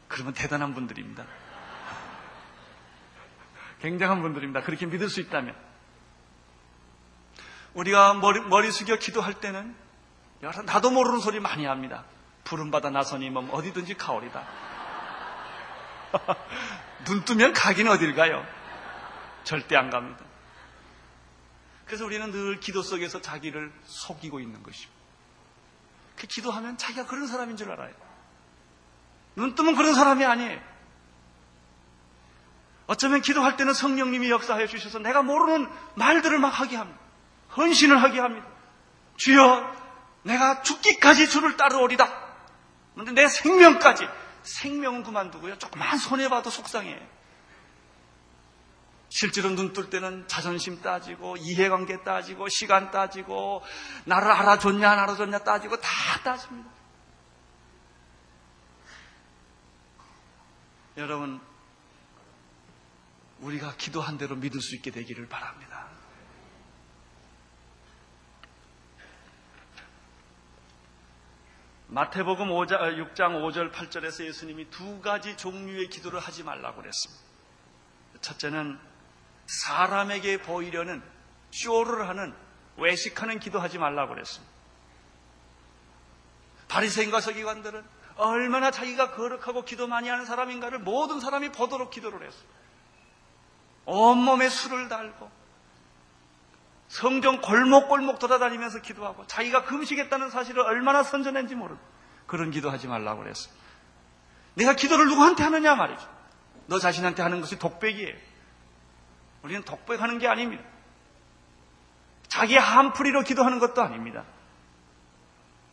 그러면 0.09 0.35
대단한 0.35 0.75
분들입니다. 0.75 1.27
굉장한 3.81 4.23
분들입니다. 4.23 4.63
그렇게 4.63 4.87
믿을 4.87 5.09
수 5.09 5.21
있다면. 5.21 5.55
우리가 7.75 8.15
머리, 8.15 8.41
머리 8.41 8.73
숙여 8.73 8.97
기도할 8.97 9.35
때는 9.35 9.77
나도 10.41 10.91
모르는 10.91 11.21
소리 11.21 11.41
많이 11.41 11.67
합니다. 11.67 12.05
부름받아 12.47 12.91
나서님은 12.91 13.51
어디든지 13.51 13.97
가오리다. 13.97 14.47
눈 17.05 17.25
뜨면 17.25 17.53
가긴 17.53 17.89
어딜 17.89 18.15
가요? 18.15 18.47
절대 19.45 19.77
안 19.77 19.91
갑니다. 19.91 20.25
그래서 21.85 22.05
우리는 22.05 22.31
늘 22.31 22.59
기도 22.59 22.83
속에서 22.83 23.21
자기를 23.21 23.73
속이고 23.85 24.41
있는 24.41 24.63
것입니다. 24.63 24.97
그 26.17 26.27
기도하면 26.27 26.79
자기가 26.79 27.07
그런 27.07 27.27
사람인 27.27 27.57
줄 27.57 27.71
알아요. 27.71 27.93
눈 29.35 29.55
뜨면 29.55 29.75
그런 29.75 29.95
사람이 29.95 30.25
아니에요. 30.25 30.61
어쩌면 32.87 33.21
기도할 33.21 33.57
때는 33.57 33.75
성령님이 33.75 34.31
역사하여 34.31 34.69
주셔서 34.69 35.01
내가 35.01 35.23
모르는 35.23 35.69
말들을 35.97 36.39
막 36.39 36.49
하게 36.49 36.77
합니다. 36.77 36.99
헌신을 37.57 38.01
하게 38.01 38.21
합니다. 38.21 38.47
주여, 39.17 39.75
내가 40.23 40.63
죽기까지 40.63 41.29
주를 41.29 41.57
따르오리다. 41.57 42.26
그런데 42.97 43.13
내 43.13 43.29
생명까지, 43.29 44.09
생명은 44.43 45.03
그만두고요. 45.03 45.59
조금만 45.59 45.99
손해봐도 45.99 46.49
속상해. 46.49 46.99
실제로 49.11 49.51
눈 49.51 49.75
뜰 49.75 49.91
때는 49.91 50.27
자존심 50.29 50.81
따지고, 50.81 51.37
이해관계 51.37 52.03
따지고, 52.05 52.49
시간 52.49 52.91
따지고, 52.91 53.63
나를 54.07 54.31
알아줬냐, 54.31 54.91
안 54.91 54.99
알아줬냐 54.99 55.41
따지고, 55.41 55.79
다 55.79 55.91
따집니다. 56.25 56.71
여러분, 60.97 61.39
우리가 63.41 63.75
기도한 63.77 64.17
대로 64.17 64.37
믿을 64.37 64.63
수 64.63 64.75
있게 64.75 64.91
되기를 64.91 65.29
바랍니다. 65.29 65.87
마태복음 71.97 72.51
5장, 72.51 73.15
6장 73.15 73.41
5절 73.41 73.73
8절에서 73.73 74.27
예수님이 74.27 74.69
두 74.69 75.01
가지 75.01 75.35
종류의 75.35 75.89
기도를 75.89 76.21
하지 76.21 76.43
말라고 76.43 76.83
그랬습니다. 76.83 77.23
첫째는 78.21 78.79
사람에게 79.47 80.43
보이려는 80.43 81.03
쇼를 81.51 82.07
하는 82.07 82.35
외식하는 82.77 83.39
기도하지 83.39 83.79
말라고 83.79 84.13
그랬습니다. 84.13 84.53
바리새인과 86.69 87.21
서기관들은 87.21 87.83
얼마나 88.17 88.71
자기가 88.71 89.13
거룩하고 89.13 89.65
기도 89.65 89.87
많이 89.87 90.11
하는 90.11 90.27
사람인가를 90.27 90.81
모든 90.81 91.19
사람이 91.19 91.53
보도록 91.53 91.91
기도를 91.91 92.27
했어요. 92.27 92.49
온몸에 93.87 94.51
술을 94.51 94.91
달고 94.91 95.31
성전 96.89 97.41
골목골목 97.41 98.19
돌아다니면서 98.19 98.81
기도하고 98.81 99.27
자기가 99.27 99.65
금식했다는 99.65 100.31
사실을 100.31 100.63
얼마나 100.63 101.03
선전했는지 101.03 101.55
모르고 101.55 101.81
그런 102.27 102.51
기도하지 102.51 102.87
말라고 102.87 103.23
그랬어요. 103.23 103.53
내가 104.55 104.75
기도를 104.75 105.07
누구한테 105.07 105.43
하느냐 105.43 105.75
말이죠. 105.75 106.09
너 106.67 106.79
자신한테 106.79 107.23
하는 107.23 107.41
것이 107.41 107.59
독백이에요. 107.59 108.15
우리는 109.43 109.63
독백하는 109.63 110.19
게 110.19 110.27
아닙니다. 110.27 110.65
자기 112.29 112.57
한풀이로 112.57 113.23
기도하는 113.23 113.59
것도 113.59 113.83
아닙니다. 113.83 114.25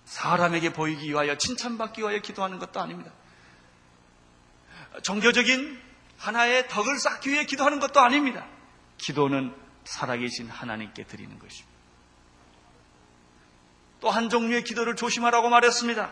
사람에게 0.06 0.74
보이기 0.74 1.10
위하여 1.10 1.38
칭찬받기 1.38 2.02
위하여 2.02 2.20
기도하는 2.20 2.60
것도 2.60 2.80
아닙니다. 2.80 3.12
종교적인 5.02 5.82
하나의 6.18 6.68
덕을 6.68 7.00
쌓기 7.00 7.32
위해 7.32 7.46
기도하는 7.46 7.80
것도 7.80 8.00
아닙니다. 8.00 8.46
기도는 8.98 9.56
살아계신 9.86 10.50
하나님께 10.50 11.06
드리는 11.06 11.38
것입니다. 11.40 11.74
또 14.02 14.10
한 14.10 14.30
종류의 14.30 14.64
기도를 14.64 14.96
조심하라고 14.96 15.50
말했습니다. 15.50 16.12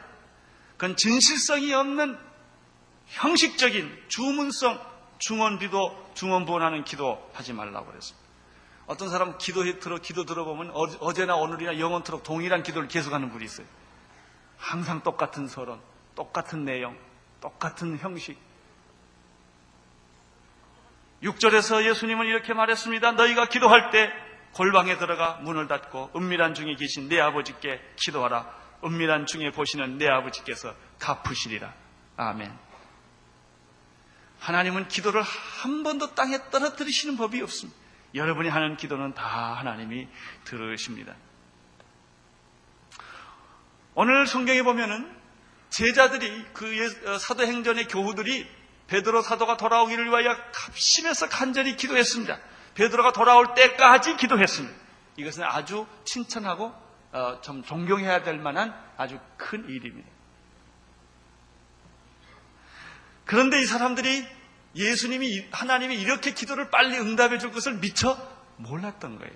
그건 0.78 0.96
진실성이 0.96 1.74
없는 1.74 2.18
형식적인 3.08 4.06
주문성 4.08 4.80
중원비도 5.20 6.12
중원부원하는 6.16 6.84
기도 6.86 7.30
하지 7.34 7.54
말라고 7.54 7.88
그랬습니다. 7.88 8.22
어떤 8.88 9.10
사람 9.10 9.38
기도 9.38 9.64
들어 9.80 9.98
기도 10.00 10.26
들어보면 10.26 10.72
어제나 10.72 11.36
오늘이나 11.36 11.80
영원토록 11.80 12.24
동일한 12.24 12.64
기도를 12.64 12.88
계속하는 12.88 13.30
분이 13.30 13.46
있어요. 13.46 13.68
항상 14.58 15.04
똑같은 15.04 15.48
서론, 15.48 15.82
똑같은 16.16 16.66
내용, 16.66 16.98
똑같은 17.42 17.98
형식. 18.00 18.38
6절에서 21.24 21.86
예수님은 21.88 22.26
이렇게 22.26 22.54
말했습니다. 22.54 23.12
너희가 23.14 23.48
기도할 23.48 23.92
때 23.92 24.12
골방에 24.54 24.98
들어가 24.98 25.36
문을 25.42 25.68
닫고 25.68 26.12
은밀한 26.16 26.54
중에 26.54 26.76
계신 26.76 27.08
내 27.08 27.20
아버지께 27.20 27.80
기도하라. 27.96 28.62
은밀한 28.84 29.28
중에 29.28 29.52
보시는 29.52 29.98
내 29.98 30.08
아버지께서 30.08 30.76
갚으시리라. 31.00 31.74
아멘. 32.18 32.52
하나님은 34.40 34.88
기도를 34.88 35.22
한 35.22 35.84
번도 35.84 36.16
땅에 36.16 36.40
떨어뜨리시는 36.50 37.16
법이 37.18 37.42
없습니다. 37.44 37.80
여러분이 38.16 38.50
하는 38.50 38.76
기도는 38.76 39.14
다 39.14 39.54
하나님이 39.54 40.08
들으십니다. 40.44 41.16
오늘 43.94 44.26
성경에 44.26 44.64
보면은 44.64 45.16
제자들이 45.70 46.46
그 46.54 46.66
어, 47.08 47.18
사도행전의 47.18 47.88
교우들이 47.88 48.48
베드로 48.92 49.22
사도가 49.22 49.56
돌아오기를 49.56 50.08
위하여 50.08 50.36
합심해서 50.54 51.30
간절히 51.30 51.78
기도했습니다. 51.78 52.38
베드로가 52.76 53.14
돌아올 53.14 53.54
때까지 53.54 54.18
기도했습니다. 54.18 54.78
이것은 55.16 55.44
아주 55.44 55.88
칭찬하고 56.04 56.74
어, 57.14 57.40
좀 57.42 57.64
존경해야 57.64 58.24
될 58.24 58.38
만한 58.38 58.74
아주 58.98 59.18
큰 59.38 59.64
일입니다. 59.70 60.10
그런데 63.24 63.62
이 63.62 63.66
사람들이 63.66 64.28
예수님이 64.76 65.48
하나님이 65.52 65.96
이렇게 65.96 66.34
기도를 66.34 66.70
빨리 66.70 66.98
응답해 66.98 67.38
줄 67.38 67.54
것을 67.54 67.76
미처 67.76 68.18
몰랐던 68.58 69.20
거예요. 69.20 69.34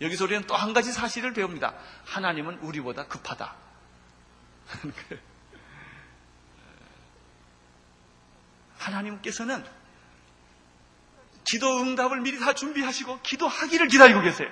여기서 0.00 0.24
우리는 0.24 0.42
또 0.48 0.56
한 0.56 0.72
가지 0.72 0.92
사실을 0.92 1.32
배웁니다. 1.32 1.74
하나님은 2.06 2.58
우리보다 2.58 3.06
급하다. 3.06 3.54
하나님께서는 8.80 9.64
기도 11.44 11.80
응답을 11.80 12.20
미리 12.20 12.38
다 12.38 12.54
준비하시고 12.54 13.20
기도하기를 13.22 13.88
기다리고 13.88 14.20
계세요. 14.22 14.48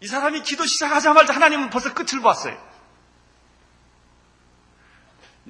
이 0.00 0.06
사람이 0.06 0.42
기도 0.42 0.64
시작하자마자 0.64 1.34
하나님은 1.34 1.70
벌써 1.70 1.92
끝을 1.92 2.22
봤어요. 2.22 2.56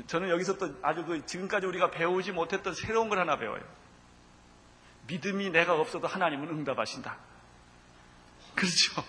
저는 0.06 0.30
여기서 0.30 0.58
또 0.58 0.74
아주 0.82 1.04
그 1.04 1.26
지금까지 1.26 1.66
우리가 1.66 1.90
배우지 1.90 2.32
못했던 2.32 2.74
새로운 2.74 3.08
걸 3.08 3.18
하나 3.18 3.36
배워요. 3.36 3.62
믿음이 5.08 5.50
내가 5.50 5.74
없어도 5.74 6.06
하나님은 6.06 6.48
응답하신다. 6.48 7.16
그렇죠. 8.54 9.04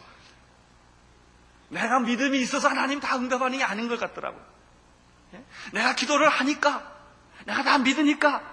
내가 1.69 1.99
믿음이 1.99 2.39
있어서 2.41 2.69
하나님 2.69 2.99
다 2.99 3.17
응답하는 3.17 3.57
게 3.59 3.63
아닌 3.63 3.87
것 3.87 3.99
같더라고요. 3.99 4.43
예? 5.35 5.45
내가 5.73 5.93
기도를 5.93 6.27
하니까, 6.29 6.98
내가 7.49 7.63
다 7.63 7.77
믿으니까, 7.79 8.43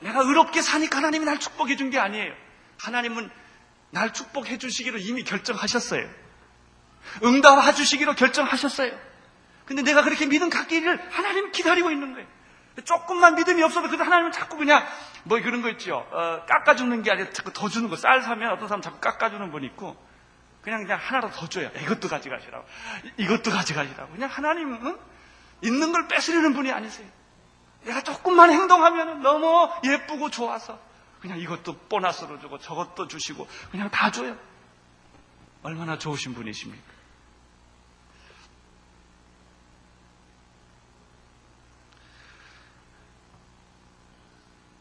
내가 0.00 0.20
의롭게 0.20 0.62
사니까 0.62 0.98
하나님이 0.98 1.24
날 1.24 1.38
축복해 1.38 1.76
준 1.76 1.90
게 1.90 1.98
아니에요. 1.98 2.32
하나님은 2.80 3.30
날 3.90 4.12
축복해 4.12 4.58
주시기로 4.58 4.98
이미 4.98 5.24
결정하셨어요. 5.24 6.08
응답해 7.22 7.74
주시기로 7.74 8.14
결정하셨어요. 8.14 8.92
근데 9.66 9.82
내가 9.82 10.02
그렇게 10.02 10.26
믿음 10.26 10.50
갖기를 10.50 11.00
하나님 11.10 11.50
기다리고 11.52 11.90
있는 11.90 12.12
거예요. 12.14 12.28
조금만 12.84 13.34
믿음이 13.36 13.62
없어도 13.62 13.86
그래도 13.88 14.04
하나님은 14.04 14.32
자꾸 14.32 14.56
그냥 14.56 14.84
뭐 15.24 15.40
그런 15.40 15.62
거 15.62 15.68
있죠. 15.70 15.96
어, 16.10 16.44
깎아주는 16.46 17.02
게 17.02 17.10
아니라 17.10 17.30
자꾸 17.30 17.52
더 17.52 17.68
주는 17.68 17.88
거. 17.88 17.96
쌀 17.96 18.22
사면 18.22 18.52
어떤 18.52 18.68
사람 18.68 18.82
자꾸 18.82 18.98
깎아주는 19.00 19.50
분 19.52 19.62
있고 19.64 19.96
그냥 20.62 20.82
그냥 20.82 20.98
하나라도 21.00 21.34
더 21.36 21.48
줘요. 21.48 21.70
이것도 21.82 22.08
가져가시라고. 22.08 22.66
이것도 23.16 23.50
가져가시라고. 23.50 24.12
그냥 24.12 24.28
하나님은 24.28 24.98
있는 25.62 25.92
걸 25.92 26.08
뺏으려는 26.08 26.52
분이 26.52 26.72
아니세요. 26.72 27.06
내가 27.84 28.02
조금만 28.02 28.50
행동하면 28.50 29.22
너무 29.22 29.70
예쁘고 29.84 30.30
좋아서 30.30 30.78
그냥 31.20 31.38
이것도 31.38 31.78
보너스로 31.88 32.38
주고 32.38 32.58
저것도 32.58 33.08
주시고 33.08 33.46
그냥 33.70 33.90
다 33.90 34.10
줘요. 34.10 34.36
얼마나 35.62 35.98
좋으신 35.98 36.34
분이십니까? 36.34 36.94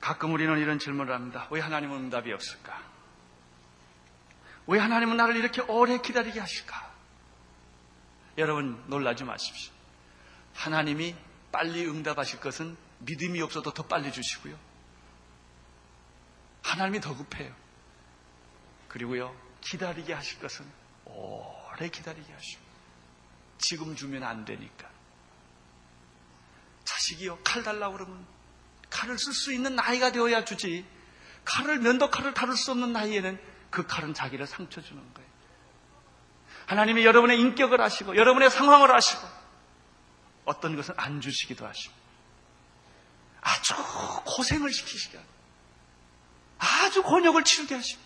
가끔 0.01 0.33
우리는 0.33 0.59
이런 0.59 0.79
질문을 0.79 1.13
합니다. 1.13 1.47
왜 1.49 1.61
하나님은 1.61 1.95
응답이 1.95 2.33
없을까? 2.33 2.81
왜 4.67 4.79
하나님은 4.79 5.15
나를 5.15 5.37
이렇게 5.37 5.61
오래 5.61 5.97
기다리게 5.97 6.41
하실까? 6.41 6.91
여러분 8.37 8.83
놀라지 8.87 9.23
마십시오. 9.23 9.71
하나님이 10.55 11.15
빨리 11.53 11.87
응답하실 11.87 12.41
것은 12.41 12.75
믿음이 13.05 13.41
없어도 13.41 13.73
더 13.73 13.83
빨리 13.83 14.11
주시고요. 14.11 14.57
하나님이 16.63 17.01
더 17.01 17.15
급해요. 17.15 17.53
그리고요, 18.87 19.35
기다리게 19.61 20.13
하실 20.13 20.39
것은 20.39 20.65
오래 21.05 21.89
기다리게 21.89 22.31
하시고, 22.31 22.61
지금 23.57 23.95
주면 23.95 24.23
안 24.23 24.45
되니까. 24.45 24.89
자식이요, 26.83 27.39
칼 27.43 27.63
달라고 27.63 27.93
그러면 27.93 28.25
칼을 28.89 29.17
쓸 29.17 29.33
수 29.33 29.53
있는 29.53 29.75
나이가 29.75 30.11
되어야 30.11 30.45
주지. 30.45 30.85
칼을 31.45 31.79
면도칼을 31.79 32.33
다룰 32.33 32.55
수 32.55 32.71
없는 32.71 32.93
나이에는 32.93 33.39
그 33.69 33.85
칼은 33.85 34.13
자기를 34.13 34.47
상처 34.47 34.81
주는 34.81 35.01
거예요. 35.13 35.29
하나님이 36.67 37.03
여러분의 37.03 37.39
인격을 37.39 37.81
아시고 37.81 38.15
여러분의 38.15 38.49
상황을 38.49 38.91
아시고 38.95 39.27
어떤 40.45 40.75
것은 40.75 40.93
안 40.97 41.19
주시기도 41.19 41.65
하시고 41.65 42.02
아주 43.43 43.73
고생을 44.25 44.71
시키시게 44.71 45.17
하고 45.17 45.29
아주 46.57 47.03
곤욕을 47.03 47.43
치르게 47.43 47.75
하시고 47.75 48.01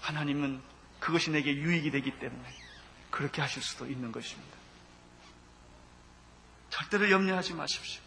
하나님은 0.00 0.62
그것이 1.00 1.30
내게 1.30 1.54
유익이 1.54 1.90
되기 1.90 2.18
때문에 2.18 2.54
그렇게 3.10 3.42
하실 3.42 3.62
수도 3.62 3.86
있는 3.86 4.12
것입니다. 4.12 4.56
절대로 6.70 7.10
염려하지 7.10 7.54
마십시오. 7.54 8.02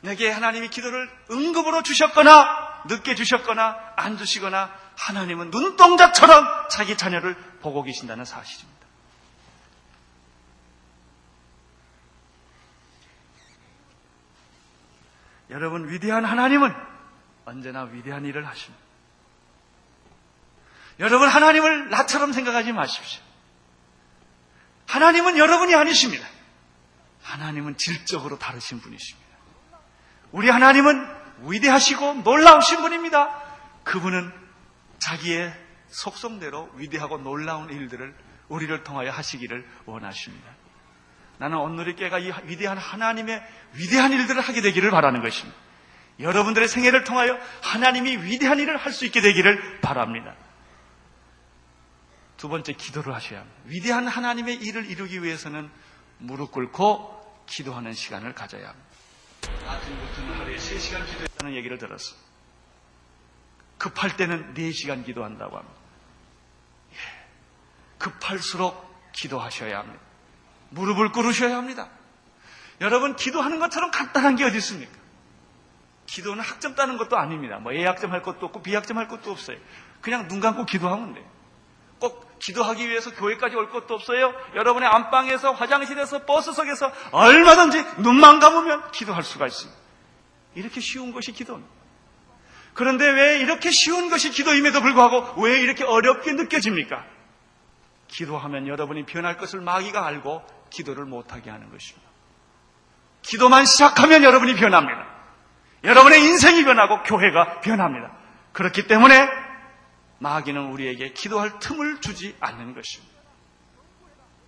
내게 0.00 0.30
하나님이 0.30 0.68
기도를 0.68 1.10
응급으로 1.30 1.82
주셨거나 1.82 2.84
늦게 2.86 3.14
주셨거나 3.14 3.76
안 3.96 4.16
주시거나 4.16 4.72
하나님은 4.96 5.50
눈동자처럼 5.50 6.68
자기 6.70 6.96
자녀를 6.96 7.36
보고 7.60 7.82
계신다는 7.82 8.24
사실입니다. 8.24 8.77
여러분 15.50 15.88
위대한 15.88 16.24
하나님은 16.24 16.74
언제나 17.44 17.82
위대한 17.84 18.24
일을 18.24 18.46
하십니다. 18.46 18.84
여러분 21.00 21.28
하나님을 21.28 21.90
나처럼 21.90 22.32
생각하지 22.32 22.72
마십시오. 22.72 23.22
하나님은 24.86 25.38
여러분이 25.38 25.74
아니십니다. 25.74 26.26
하나님은 27.22 27.76
질적으로 27.76 28.38
다르신 28.38 28.80
분이십니다. 28.80 29.28
우리 30.32 30.48
하나님은 30.48 31.18
위대하시고 31.42 32.14
놀라우신 32.14 32.80
분입니다. 32.80 33.42
그분은 33.84 34.32
자기의 34.98 35.54
속성대로 35.88 36.70
위대하고 36.74 37.18
놀라운 37.18 37.70
일들을 37.70 38.14
우리를 38.48 38.82
통하여 38.82 39.10
하시기를 39.10 39.66
원하십니다. 39.86 40.57
나는 41.38 41.58
오늘의 41.58 41.96
깨가 41.96 42.18
이 42.18 42.32
위대한 42.44 42.76
하나님의 42.78 43.42
위대한 43.74 44.12
일들을 44.12 44.40
하게 44.40 44.60
되기를 44.60 44.90
바라는 44.90 45.22
것입니다. 45.22 45.58
여러분들의 46.20 46.66
생애를 46.68 47.04
통하여 47.04 47.38
하나님이 47.62 48.16
위대한 48.24 48.58
일을 48.58 48.76
할 48.76 48.92
수 48.92 49.06
있게 49.06 49.20
되기를 49.20 49.80
바랍니다. 49.80 50.34
두 52.36 52.48
번째 52.48 52.72
기도를 52.72 53.14
하셔야 53.14 53.40
합니다. 53.40 53.60
위대한 53.66 54.06
하나님의 54.08 54.56
일을 54.56 54.86
이루기 54.90 55.22
위해서는 55.22 55.70
무릎 56.18 56.50
꿇고 56.52 57.44
기도하는 57.46 57.92
시간을 57.92 58.34
가져야 58.34 58.68
합니다. 58.68 58.88
아침 59.68 59.96
같은 59.98 60.32
하루에 60.34 60.56
3시간 60.56 61.06
기도했다는 61.06 61.54
얘기를 61.54 61.78
들었어. 61.78 62.16
급할 63.78 64.16
때는 64.16 64.54
4시간 64.54 65.04
기도한다고 65.06 65.56
합니다. 65.56 65.78
예. 66.92 66.96
급할수록 67.98 69.12
기도하셔야 69.12 69.78
합니다. 69.78 70.00
무릎을 70.70 71.12
꿇으셔야 71.12 71.56
합니다. 71.56 71.88
여러분, 72.80 73.16
기도하는 73.16 73.58
것처럼 73.58 73.90
간단한 73.90 74.36
게 74.36 74.44
어디 74.44 74.58
있습니까? 74.58 74.92
기도는 76.06 76.42
학점 76.42 76.74
따는 76.74 76.96
것도 76.96 77.16
아닙니다. 77.16 77.58
뭐 77.58 77.72
A학점 77.72 78.12
할 78.12 78.22
것도 78.22 78.46
없고 78.46 78.62
B학점 78.62 78.96
할 78.98 79.08
것도 79.08 79.30
없어요. 79.30 79.58
그냥 80.00 80.28
눈 80.28 80.40
감고 80.40 80.64
기도하면 80.64 81.14
돼요. 81.14 81.24
꼭 81.98 82.38
기도하기 82.38 82.88
위해서 82.88 83.12
교회까지 83.14 83.56
올 83.56 83.70
것도 83.70 83.94
없어요. 83.94 84.32
여러분의 84.54 84.88
안방에서, 84.88 85.52
화장실에서, 85.52 86.24
버스석에서 86.24 86.92
얼마든지 87.10 87.84
눈만 87.98 88.40
감으면 88.40 88.90
기도할 88.92 89.22
수가 89.22 89.46
있습니다. 89.46 89.78
이렇게 90.54 90.80
쉬운 90.80 91.12
것이 91.12 91.32
기도입니다. 91.32 91.70
그런데 92.74 93.10
왜 93.10 93.40
이렇게 93.40 93.70
쉬운 93.70 94.08
것이 94.08 94.30
기도임에도 94.30 94.80
불구하고 94.80 95.42
왜 95.42 95.60
이렇게 95.60 95.84
어렵게 95.84 96.32
느껴집니까? 96.32 97.04
기도하면 98.06 98.68
여러분이 98.68 99.04
변할 99.04 99.36
것을 99.36 99.60
마귀가 99.60 100.06
알고 100.06 100.42
기도를 100.70 101.04
못하게 101.04 101.50
하는 101.50 101.70
것입니다. 101.70 102.08
기도만 103.22 103.64
시작하면 103.66 104.22
여러분이 104.24 104.54
변합니다. 104.54 105.06
여러분의 105.84 106.20
인생이 106.22 106.64
변하고 106.64 107.02
교회가 107.02 107.60
변합니다. 107.60 108.12
그렇기 108.52 108.86
때문에 108.86 109.28
마귀는 110.18 110.72
우리에게 110.72 111.12
기도할 111.12 111.58
틈을 111.58 112.00
주지 112.00 112.36
않는 112.40 112.74
것입니다. 112.74 113.18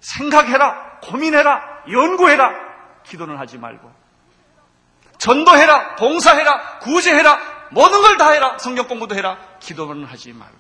생각해라, 0.01 0.99
고민해라, 1.01 1.85
연구해라, 1.91 2.51
기도는 3.05 3.37
하지 3.39 3.59
말고. 3.59 3.93
전도해라, 5.19 5.97
봉사해라, 5.97 6.79
구제해라, 6.79 7.69
모든 7.71 8.01
걸 8.01 8.17
다 8.17 8.31
해라, 8.31 8.59
성경 8.59 8.89
공부도 8.89 9.15
해라, 9.15 9.39
기도는 9.61 10.05
하지 10.05 10.33
말고. 10.33 10.59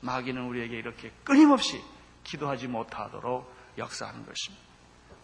마귀는 0.00 0.42
우리에게 0.42 0.76
이렇게 0.76 1.12
끊임없이 1.24 1.82
기도하지 2.24 2.66
못하도록 2.68 3.59
역사하는 3.78 4.26
것입니다. 4.26 4.64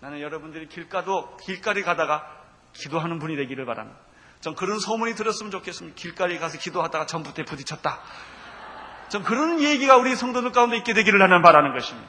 나는 0.01 0.21
여러분들이 0.21 0.69
길가도, 0.69 1.37
길가리 1.39 1.83
가다가 1.83 2.27
기도하는 2.73 3.19
분이 3.19 3.37
되기를 3.37 3.65
바랍니다. 3.67 3.99
전 4.41 4.55
그런 4.55 4.79
소문이 4.79 5.15
들었으면 5.15 5.51
좋겠습니다. 5.51 5.97
길가리 5.97 6.39
가서 6.39 6.59
기도하다가 6.59 7.07
전부대 7.07 7.45
부딪혔다. 7.45 8.01
전 9.09 9.23
그런 9.23 9.61
얘기가 9.61 9.97
우리 9.97 10.15
성도들 10.15 10.53
가운데 10.53 10.77
있게 10.77 10.93
되기를 10.93 11.19
나는 11.19 11.43
바라는 11.43 11.73
것입니다. 11.73 12.09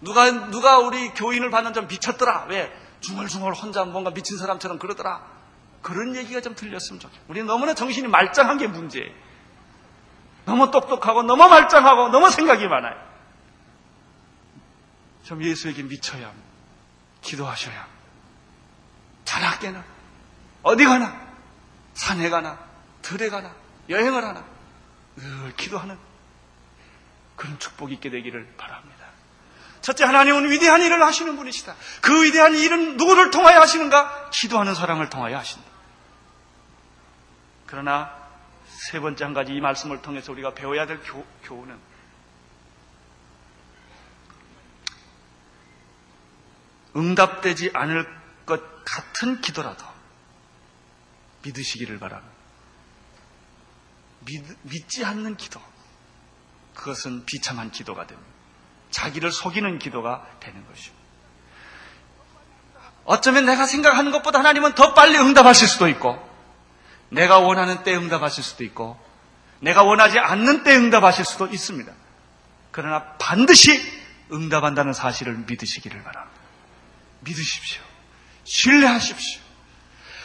누가, 0.00 0.30
누가 0.30 0.78
우리 0.78 1.10
교인을 1.10 1.50
받는 1.50 1.72
좀 1.72 1.86
미쳤더라. 1.86 2.46
왜? 2.48 2.72
중얼중얼 3.00 3.54
혼자 3.54 3.84
뭔가 3.84 4.10
미친 4.10 4.36
사람처럼 4.36 4.78
그러더라. 4.78 5.24
그런 5.80 6.14
얘기가 6.16 6.40
좀 6.40 6.54
들렸으면 6.54 7.00
좋겠어요. 7.00 7.24
우리 7.28 7.42
너무나 7.42 7.74
정신이 7.74 8.08
말짱한 8.08 8.58
게 8.58 8.66
문제예요. 8.66 9.12
너무 10.44 10.70
똑똑하고, 10.70 11.22
너무 11.22 11.48
말짱하고, 11.48 12.08
너무 12.08 12.30
생각이 12.30 12.66
많아요. 12.66 13.11
좀 15.24 15.42
예수에게 15.42 15.82
미쳐야. 15.82 16.32
기도하셔야. 17.20 17.86
자학게나 19.24 19.84
어디 20.62 20.84
가나, 20.84 21.20
산에 21.94 22.28
가나, 22.28 22.58
들에 23.02 23.28
가나, 23.28 23.54
여행을 23.88 24.24
하나, 24.24 24.44
늘 25.16 25.54
기도하는 25.56 25.98
그런 27.36 27.58
축복이 27.58 27.94
있게 27.94 28.10
되기를 28.10 28.54
바랍니다. 28.56 29.06
첫째, 29.80 30.04
하나님은 30.04 30.50
위대한 30.50 30.80
일을 30.80 31.02
하시는 31.02 31.36
분이시다. 31.36 31.74
그 32.02 32.24
위대한 32.24 32.54
일은 32.54 32.96
누구를 32.96 33.30
통하여 33.30 33.60
하시는가? 33.60 34.30
기도하는 34.30 34.74
사람을 34.74 35.10
통하여 35.10 35.38
하신다. 35.38 35.68
그러나 37.66 38.14
세 38.66 39.00
번째 39.00 39.24
한 39.24 39.34
가지 39.34 39.52
이 39.52 39.60
말씀을 39.60 40.02
통해서 40.02 40.30
우리가 40.30 40.54
배워야 40.54 40.86
될 40.86 41.00
교, 41.02 41.24
교훈은 41.44 41.76
응답되지 46.96 47.70
않을 47.74 48.06
것 48.46 48.84
같은 48.84 49.40
기도라도 49.40 49.84
믿으시기를 51.42 51.98
바랍니다. 51.98 52.32
믿, 54.24 54.44
믿지 54.62 55.04
않는 55.04 55.36
기도. 55.36 55.60
그것은 56.74 57.24
비참한 57.26 57.70
기도가 57.70 58.06
됩니다. 58.06 58.30
자기를 58.90 59.32
속이는 59.32 59.78
기도가 59.78 60.26
되는 60.40 60.66
것입니다. 60.66 61.02
어쩌면 63.04 63.46
내가 63.46 63.66
생각하는 63.66 64.12
것보다 64.12 64.38
하나님은 64.38 64.74
더 64.74 64.94
빨리 64.94 65.18
응답하실 65.18 65.66
수도 65.66 65.88
있고, 65.88 66.30
내가 67.08 67.40
원하는 67.40 67.82
때 67.82 67.94
응답하실 67.94 68.44
수도 68.44 68.64
있고, 68.64 68.98
내가 69.60 69.82
원하지 69.82 70.18
않는 70.18 70.62
때 70.62 70.76
응답하실 70.76 71.24
수도 71.24 71.46
있습니다. 71.46 71.92
그러나 72.70 73.14
반드시 73.18 73.80
응답한다는 74.32 74.92
사실을 74.92 75.34
믿으시기를 75.46 76.02
바랍니다. 76.02 76.31
믿으십시오. 77.22 77.82
신뢰하십시오. 78.44 79.40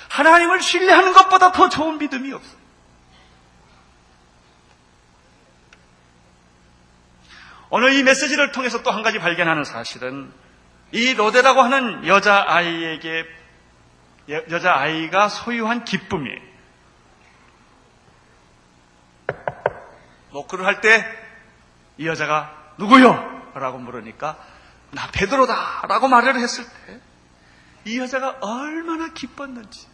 하나님을 0.10 0.62
신뢰하는 0.62 1.13
것보다 1.13 1.51
더 1.51 1.69
좋은 1.69 1.97
믿음이 1.97 2.31
없어요. 2.33 2.57
오늘 7.69 7.93
이 7.93 8.03
메시지를 8.03 8.51
통해서 8.51 8.81
또 8.83 8.91
한 8.91 9.03
가지 9.03 9.19
발견하는 9.19 9.63
사실은 9.65 10.31
이 10.91 11.13
로데라고 11.13 11.62
하는 11.62 12.07
여자아이에게 12.07 13.25
여자아이가 14.29 15.27
소유한 15.29 15.83
기쁨이에요. 15.83 16.41
노크를 20.31 20.65
할 20.65 20.81
때 20.81 21.27
이 21.99 22.05
여자가 22.05 22.53
누구요? 22.77 23.51
라고 23.55 23.79
물으니까 23.79 24.38
나 24.91 25.10
베드로다 25.12 25.86
라고 25.88 26.08
말을 26.08 26.36
했을 26.39 26.63
때 26.63 27.08
이 27.88 27.97
여자가 28.00 28.38
얼마나 28.41 29.13
기뻤는지 29.13 29.88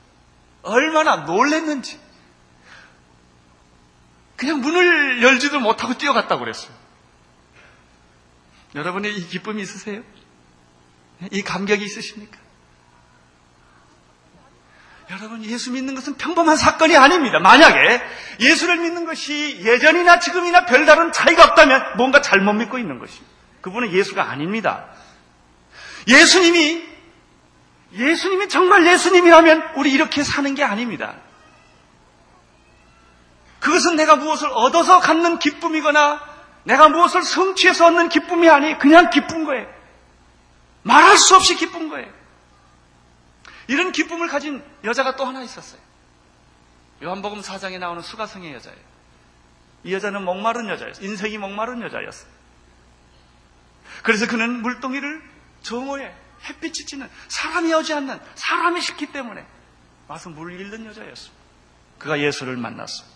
얼마나 0.64 1.18
놀랬는지 1.18 2.00
그냥 4.36 4.62
문을 4.62 5.22
열지도 5.22 5.60
못하고 5.60 5.96
뛰어갔다고 5.98 6.40
그랬어요. 6.40 6.74
여러분의 8.74 9.16
이 9.16 9.28
기쁨이 9.28 9.62
있으세요? 9.62 10.02
이 11.32 11.44
감격이 11.44 11.86
있으십니까? 11.86 12.38
여러분, 15.12 15.44
예수 15.46 15.72
믿는 15.72 15.94
것은 15.94 16.16
평범한 16.16 16.58
사건이 16.58 16.98
아닙니다. 16.98 17.38
만약에 17.40 18.02
예수를 18.40 18.78
믿는 18.78 19.06
것이 19.06 19.62
예전이나 19.64 20.20
지금이나 20.20 20.66
별다른 20.66 21.12
차이가 21.12 21.44
없다면 21.44 21.98
뭔가 21.98 22.22
잘못 22.22 22.54
믿고 22.54 22.80
있는 22.80 22.98
것입니다. 22.98 23.33
그분은 23.64 23.94
예수가 23.94 24.30
아닙니다. 24.30 24.86
예수님이, 26.08 26.86
예수님이 27.94 28.50
정말 28.50 28.86
예수님이라면 28.86 29.72
우리 29.76 29.92
이렇게 29.92 30.22
사는 30.22 30.54
게 30.54 30.64
아닙니다. 30.64 31.16
그것은 33.62 33.96
내가 33.96 34.18
무엇을 34.18 34.50
얻어서 34.50 35.00
갖는 35.00 35.40
기쁨이거나 35.40 36.22
내가 36.66 36.90
무엇을 36.90 37.24
성취해서 37.24 37.88
얻는 37.88 38.10
기쁨이 38.10 38.50
아니 38.50 38.78
그냥 38.78 39.10
기쁜 39.10 39.46
거예요. 39.46 39.66
말할 40.82 41.18
수 41.18 41.36
없이 41.38 41.56
기쁜 41.56 41.88
거예요. 41.88 42.12
이런 43.68 43.94
기쁨을 43.94 44.28
가진 44.28 44.62
여자가 44.84 45.16
또 45.16 45.24
하나 45.24 45.42
있었어요. 45.42 45.80
요한복음 47.02 47.40
4장에 47.40 47.80
나오는 47.80 48.02
수가성의 48.02 48.54
여자예요. 48.56 48.80
이 49.86 49.94
여자는 49.94 50.26
목마른 50.26 50.68
여자였어요. 50.68 51.06
인생이 51.06 51.38
목마른 51.38 51.82
여자였어요. 51.82 52.43
그래서 54.02 54.28
그는 54.28 54.62
물동이를 54.62 55.22
정오에 55.62 56.14
햇빛이 56.46 56.74
찌는 56.74 57.10
사람이 57.28 57.74
오지 57.74 57.94
않는 57.94 58.20
사람이 58.36 58.82
싫기 58.82 59.08
때문에 59.08 59.46
와서 60.08 60.30
물을 60.30 60.60
잃는 60.60 60.86
여자였습니다. 60.88 61.44
그가 62.00 62.20
예수를 62.20 62.58
만났습니다. 62.58 63.14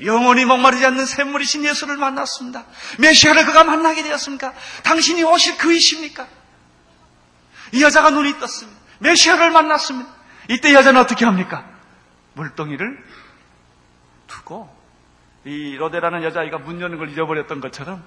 영원히 0.00 0.44
목마르지 0.44 0.84
않는 0.86 1.06
샘물이신 1.06 1.64
예수를 1.64 1.96
만났습니다. 1.96 2.64
메시아를 2.98 3.46
그가 3.46 3.64
만나게 3.64 4.02
되었습니까? 4.02 4.52
당신이 4.82 5.22
오실 5.22 5.56
그이십니까? 5.56 6.26
이 7.72 7.82
여자가 7.82 8.10
눈이 8.10 8.38
떴습니다. 8.38 8.78
메시아를 8.98 9.50
만났습니다. 9.50 10.10
이때 10.50 10.74
여자는 10.74 11.00
어떻게 11.00 11.24
합니까? 11.24 11.64
물동이를 12.34 13.02
두고 14.26 14.74
이 15.44 15.76
로데라는 15.76 16.22
여자아이가 16.24 16.58
문 16.58 16.80
여는 16.80 16.98
걸 16.98 17.10
잃어버렸던 17.10 17.60
것처럼 17.60 18.04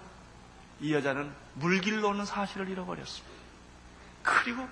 이 0.79 0.93
여자는 0.93 1.31
물길로 1.55 2.09
오는 2.09 2.25
사실을 2.25 2.69
잃어버렸습니다. 2.69 3.27
그리고 4.23 4.67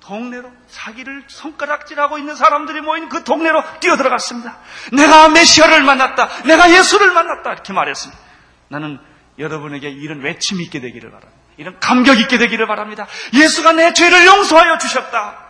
동네로 0.00 0.52
자기를 0.70 1.24
손가락질하고 1.26 2.18
있는 2.18 2.36
사람들이 2.36 2.80
모인 2.80 3.08
그 3.08 3.24
동네로 3.24 3.80
뛰어들어갔습니다. 3.80 4.58
내가 4.92 5.28
메시아를 5.28 5.82
만났다. 5.82 6.42
내가 6.44 6.70
예수를 6.70 7.12
만났다. 7.12 7.52
이렇게 7.52 7.72
말했습니다. 7.72 8.20
나는 8.68 9.00
여러분에게 9.38 9.90
이런 9.90 10.20
외침이 10.20 10.62
있게 10.64 10.80
되기를 10.80 11.10
바랍니다. 11.10 11.42
이런 11.56 11.80
감격 11.80 12.20
있게 12.20 12.38
되기를 12.38 12.66
바랍니다. 12.66 13.06
예수가 13.34 13.72
내 13.72 13.92
죄를 13.92 14.26
용서하여 14.26 14.78
주셨다. 14.78 15.44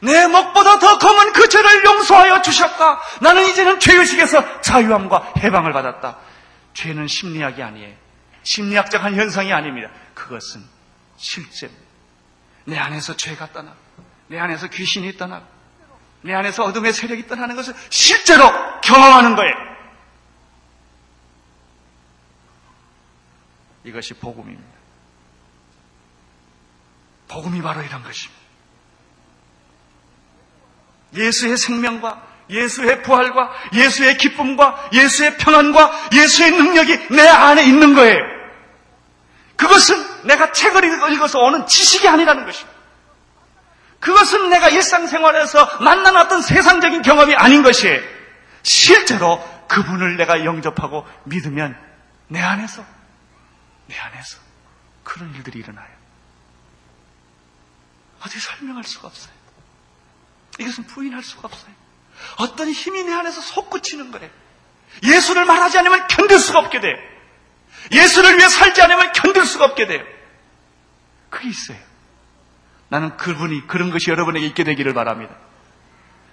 내 0.00 0.26
목보다 0.26 0.78
더 0.78 0.98
검은 0.98 1.32
그 1.32 1.48
죄를 1.48 1.84
용서하여 1.84 2.42
주셨다. 2.42 3.00
나는 3.20 3.46
이제는 3.46 3.80
죄의식에서 3.80 4.60
자유함과 4.60 5.34
해방을 5.38 5.72
받았다. 5.72 6.16
죄는 6.74 7.06
심리학이 7.08 7.62
아니에요. 7.62 7.94
심리학적 8.42 9.02
한 9.02 9.14
현상이 9.14 9.52
아닙니다. 9.52 9.90
그것은 10.14 10.64
실제 11.16 11.70
내 12.64 12.78
안에서 12.78 13.16
죄가 13.16 13.52
떠나고 13.52 13.76
내 14.28 14.38
안에서 14.38 14.68
귀신이 14.68 15.16
떠나고 15.16 15.46
내 16.22 16.34
안에서 16.34 16.64
어둠의 16.64 16.92
세력이 16.92 17.26
떠나는 17.26 17.56
것을 17.56 17.74
실제로 17.90 18.44
경험하는 18.80 19.36
거예요. 19.36 19.54
이것이 23.84 24.14
복음입니다. 24.14 24.78
복음이 27.28 27.62
바로 27.62 27.82
이런 27.82 28.02
것입니다. 28.02 28.38
예수의 31.14 31.56
생명과 31.56 32.27
예수의 32.50 33.02
부활과 33.02 33.50
예수의 33.72 34.16
기쁨과 34.16 34.90
예수의 34.92 35.36
평안과 35.36 36.08
예수의 36.12 36.52
능력이 36.52 37.08
내 37.10 37.28
안에 37.28 37.64
있는 37.64 37.94
거예요. 37.94 38.18
그것은 39.56 40.26
내가 40.26 40.52
책을 40.52 41.12
읽어서 41.12 41.40
오는 41.40 41.66
지식이 41.66 42.08
아니라는 42.08 42.44
것입니다. 42.46 42.78
그것은 44.00 44.50
내가 44.50 44.68
일상생활에서 44.68 45.78
어떤 46.16 46.40
세상적인 46.40 47.02
경험이 47.02 47.34
아닌 47.34 47.62
것이에요. 47.62 48.00
실제로 48.62 49.42
그분을 49.68 50.16
내가 50.16 50.44
영접하고 50.44 51.06
믿으면 51.24 51.76
내 52.28 52.40
안에서, 52.40 52.84
내 53.86 53.98
안에서 53.98 54.38
그런 55.02 55.34
일들이 55.34 55.58
일어나요. 55.60 55.88
어떻게 58.20 58.38
설명할 58.38 58.84
수가 58.84 59.08
없어요. 59.08 59.32
이것은 60.58 60.84
부인할 60.86 61.22
수가 61.22 61.42
없어요. 61.48 61.72
어떤 62.38 62.70
힘이 62.70 63.04
내 63.04 63.12
안에서 63.12 63.40
솟구치는 63.40 64.10
거예요. 64.10 64.30
예수를 65.02 65.44
말하지 65.44 65.78
않으면 65.78 66.06
견딜 66.08 66.38
수가 66.38 66.60
없게 66.60 66.80
돼요. 66.80 66.96
예수를 67.92 68.38
위해 68.38 68.48
살지 68.48 68.82
않으면 68.82 69.12
견딜 69.12 69.44
수가 69.44 69.64
없게 69.66 69.86
돼요. 69.86 70.04
그게 71.30 71.48
있어요. 71.48 71.78
나는 72.88 73.16
그분이 73.16 73.66
그런 73.66 73.90
것이 73.90 74.10
여러분에게 74.10 74.46
있게 74.46 74.64
되기를 74.64 74.94
바랍니다. 74.94 75.34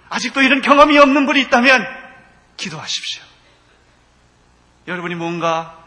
아직도 0.08 0.42
이런 0.42 0.62
경험이 0.62 0.98
없는 0.98 1.26
분이 1.26 1.40
있다면 1.42 1.86
기도하십시오. 2.56 3.22
여러분이 4.88 5.14
뭔가 5.16 5.84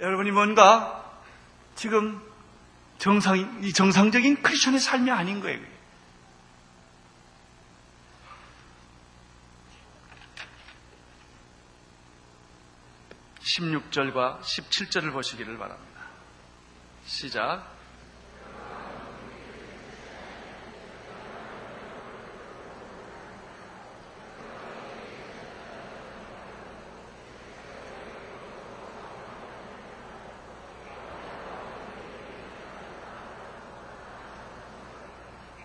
여러분이 0.00 0.32
뭔가 0.32 1.04
지금 1.76 2.20
정상 2.98 3.60
이 3.62 3.72
정상적인 3.72 4.42
크리스천의 4.42 4.80
삶이 4.80 5.10
아닌 5.10 5.40
거예요. 5.40 5.60
16절과 13.52 14.40
17절을 14.40 15.12
보시기를 15.12 15.58
바랍니다. 15.58 16.00
시작. 17.04 17.70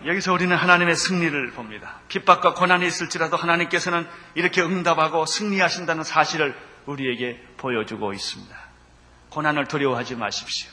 여기서 0.04 0.32
우리는 0.32 0.56
하나님의 0.56 0.96
승리를 0.96 1.50
봅니다. 1.52 2.00
핍박과 2.08 2.54
고난이 2.54 2.86
있을지라도 2.86 3.36
하나님께서는 3.36 4.08
이렇게 4.34 4.62
응답하고 4.62 5.26
승리하신다는 5.26 6.02
사실을 6.02 6.56
우리에게 6.86 7.42
보여주고 7.56 8.12
있습니다. 8.12 8.56
고난을 9.30 9.66
두려워하지 9.68 10.14
마십시오. 10.16 10.70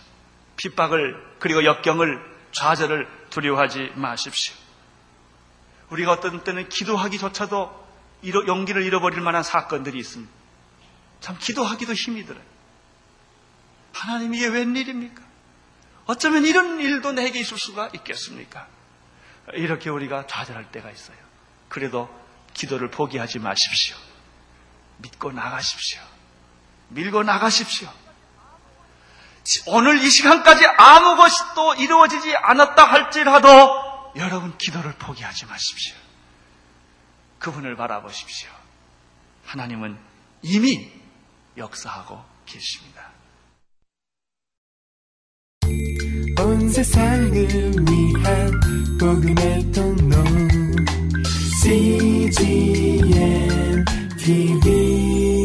핍박을 0.57 1.35
그리고 1.39 1.65
역경을 1.65 2.35
좌절을 2.51 3.07
두려워하지 3.29 3.93
마십시오. 3.95 4.55
우리가 5.89 6.13
어떤 6.13 6.43
때는 6.43 6.69
기도하기조차도 6.69 7.85
용기를 8.47 8.83
잃어버릴 8.83 9.21
만한 9.21 9.43
사건들이 9.43 9.99
있습니다. 9.99 10.31
참 11.19 11.37
기도하기도 11.39 11.93
힘이 11.93 12.25
들어요. 12.25 12.43
하나님 13.93 14.33
이게 14.33 14.47
웬일입니까? 14.47 15.23
어쩌면 16.05 16.45
이런 16.45 16.79
일도 16.79 17.13
내게 17.13 17.39
있을 17.39 17.57
수가 17.57 17.89
있겠습니까? 17.93 18.67
이렇게 19.53 19.89
우리가 19.89 20.27
좌절할 20.27 20.71
때가 20.71 20.91
있어요. 20.91 21.17
그래도 21.69 22.09
기도를 22.53 22.89
포기하지 22.89 23.39
마십시오. 23.39 23.95
믿고 24.97 25.31
나가십시오. 25.31 26.01
밀고 26.89 27.23
나가십시오. 27.23 27.89
오늘 29.67 30.01
이 30.01 30.09
시간까지 30.09 30.65
아무 30.65 31.17
것이 31.17 31.35
또 31.55 31.75
이루어지지 31.75 32.35
않았다 32.35 32.83
할지라도 32.83 34.11
여러분 34.15 34.57
기도를 34.57 34.93
포기하지 34.93 35.45
마십시오. 35.45 35.95
그분을 37.39 37.75
바라보십시오. 37.75 38.49
하나님은 39.45 39.97
이미 40.41 40.91
역사하고 41.57 42.23
계십니다. 42.45 43.11
온 46.39 46.69
세상을 46.69 47.31
위한 47.31 48.51
복음의 48.99 49.71
통로 49.71 50.23
CGM 51.61 52.65
TV. 54.25 55.44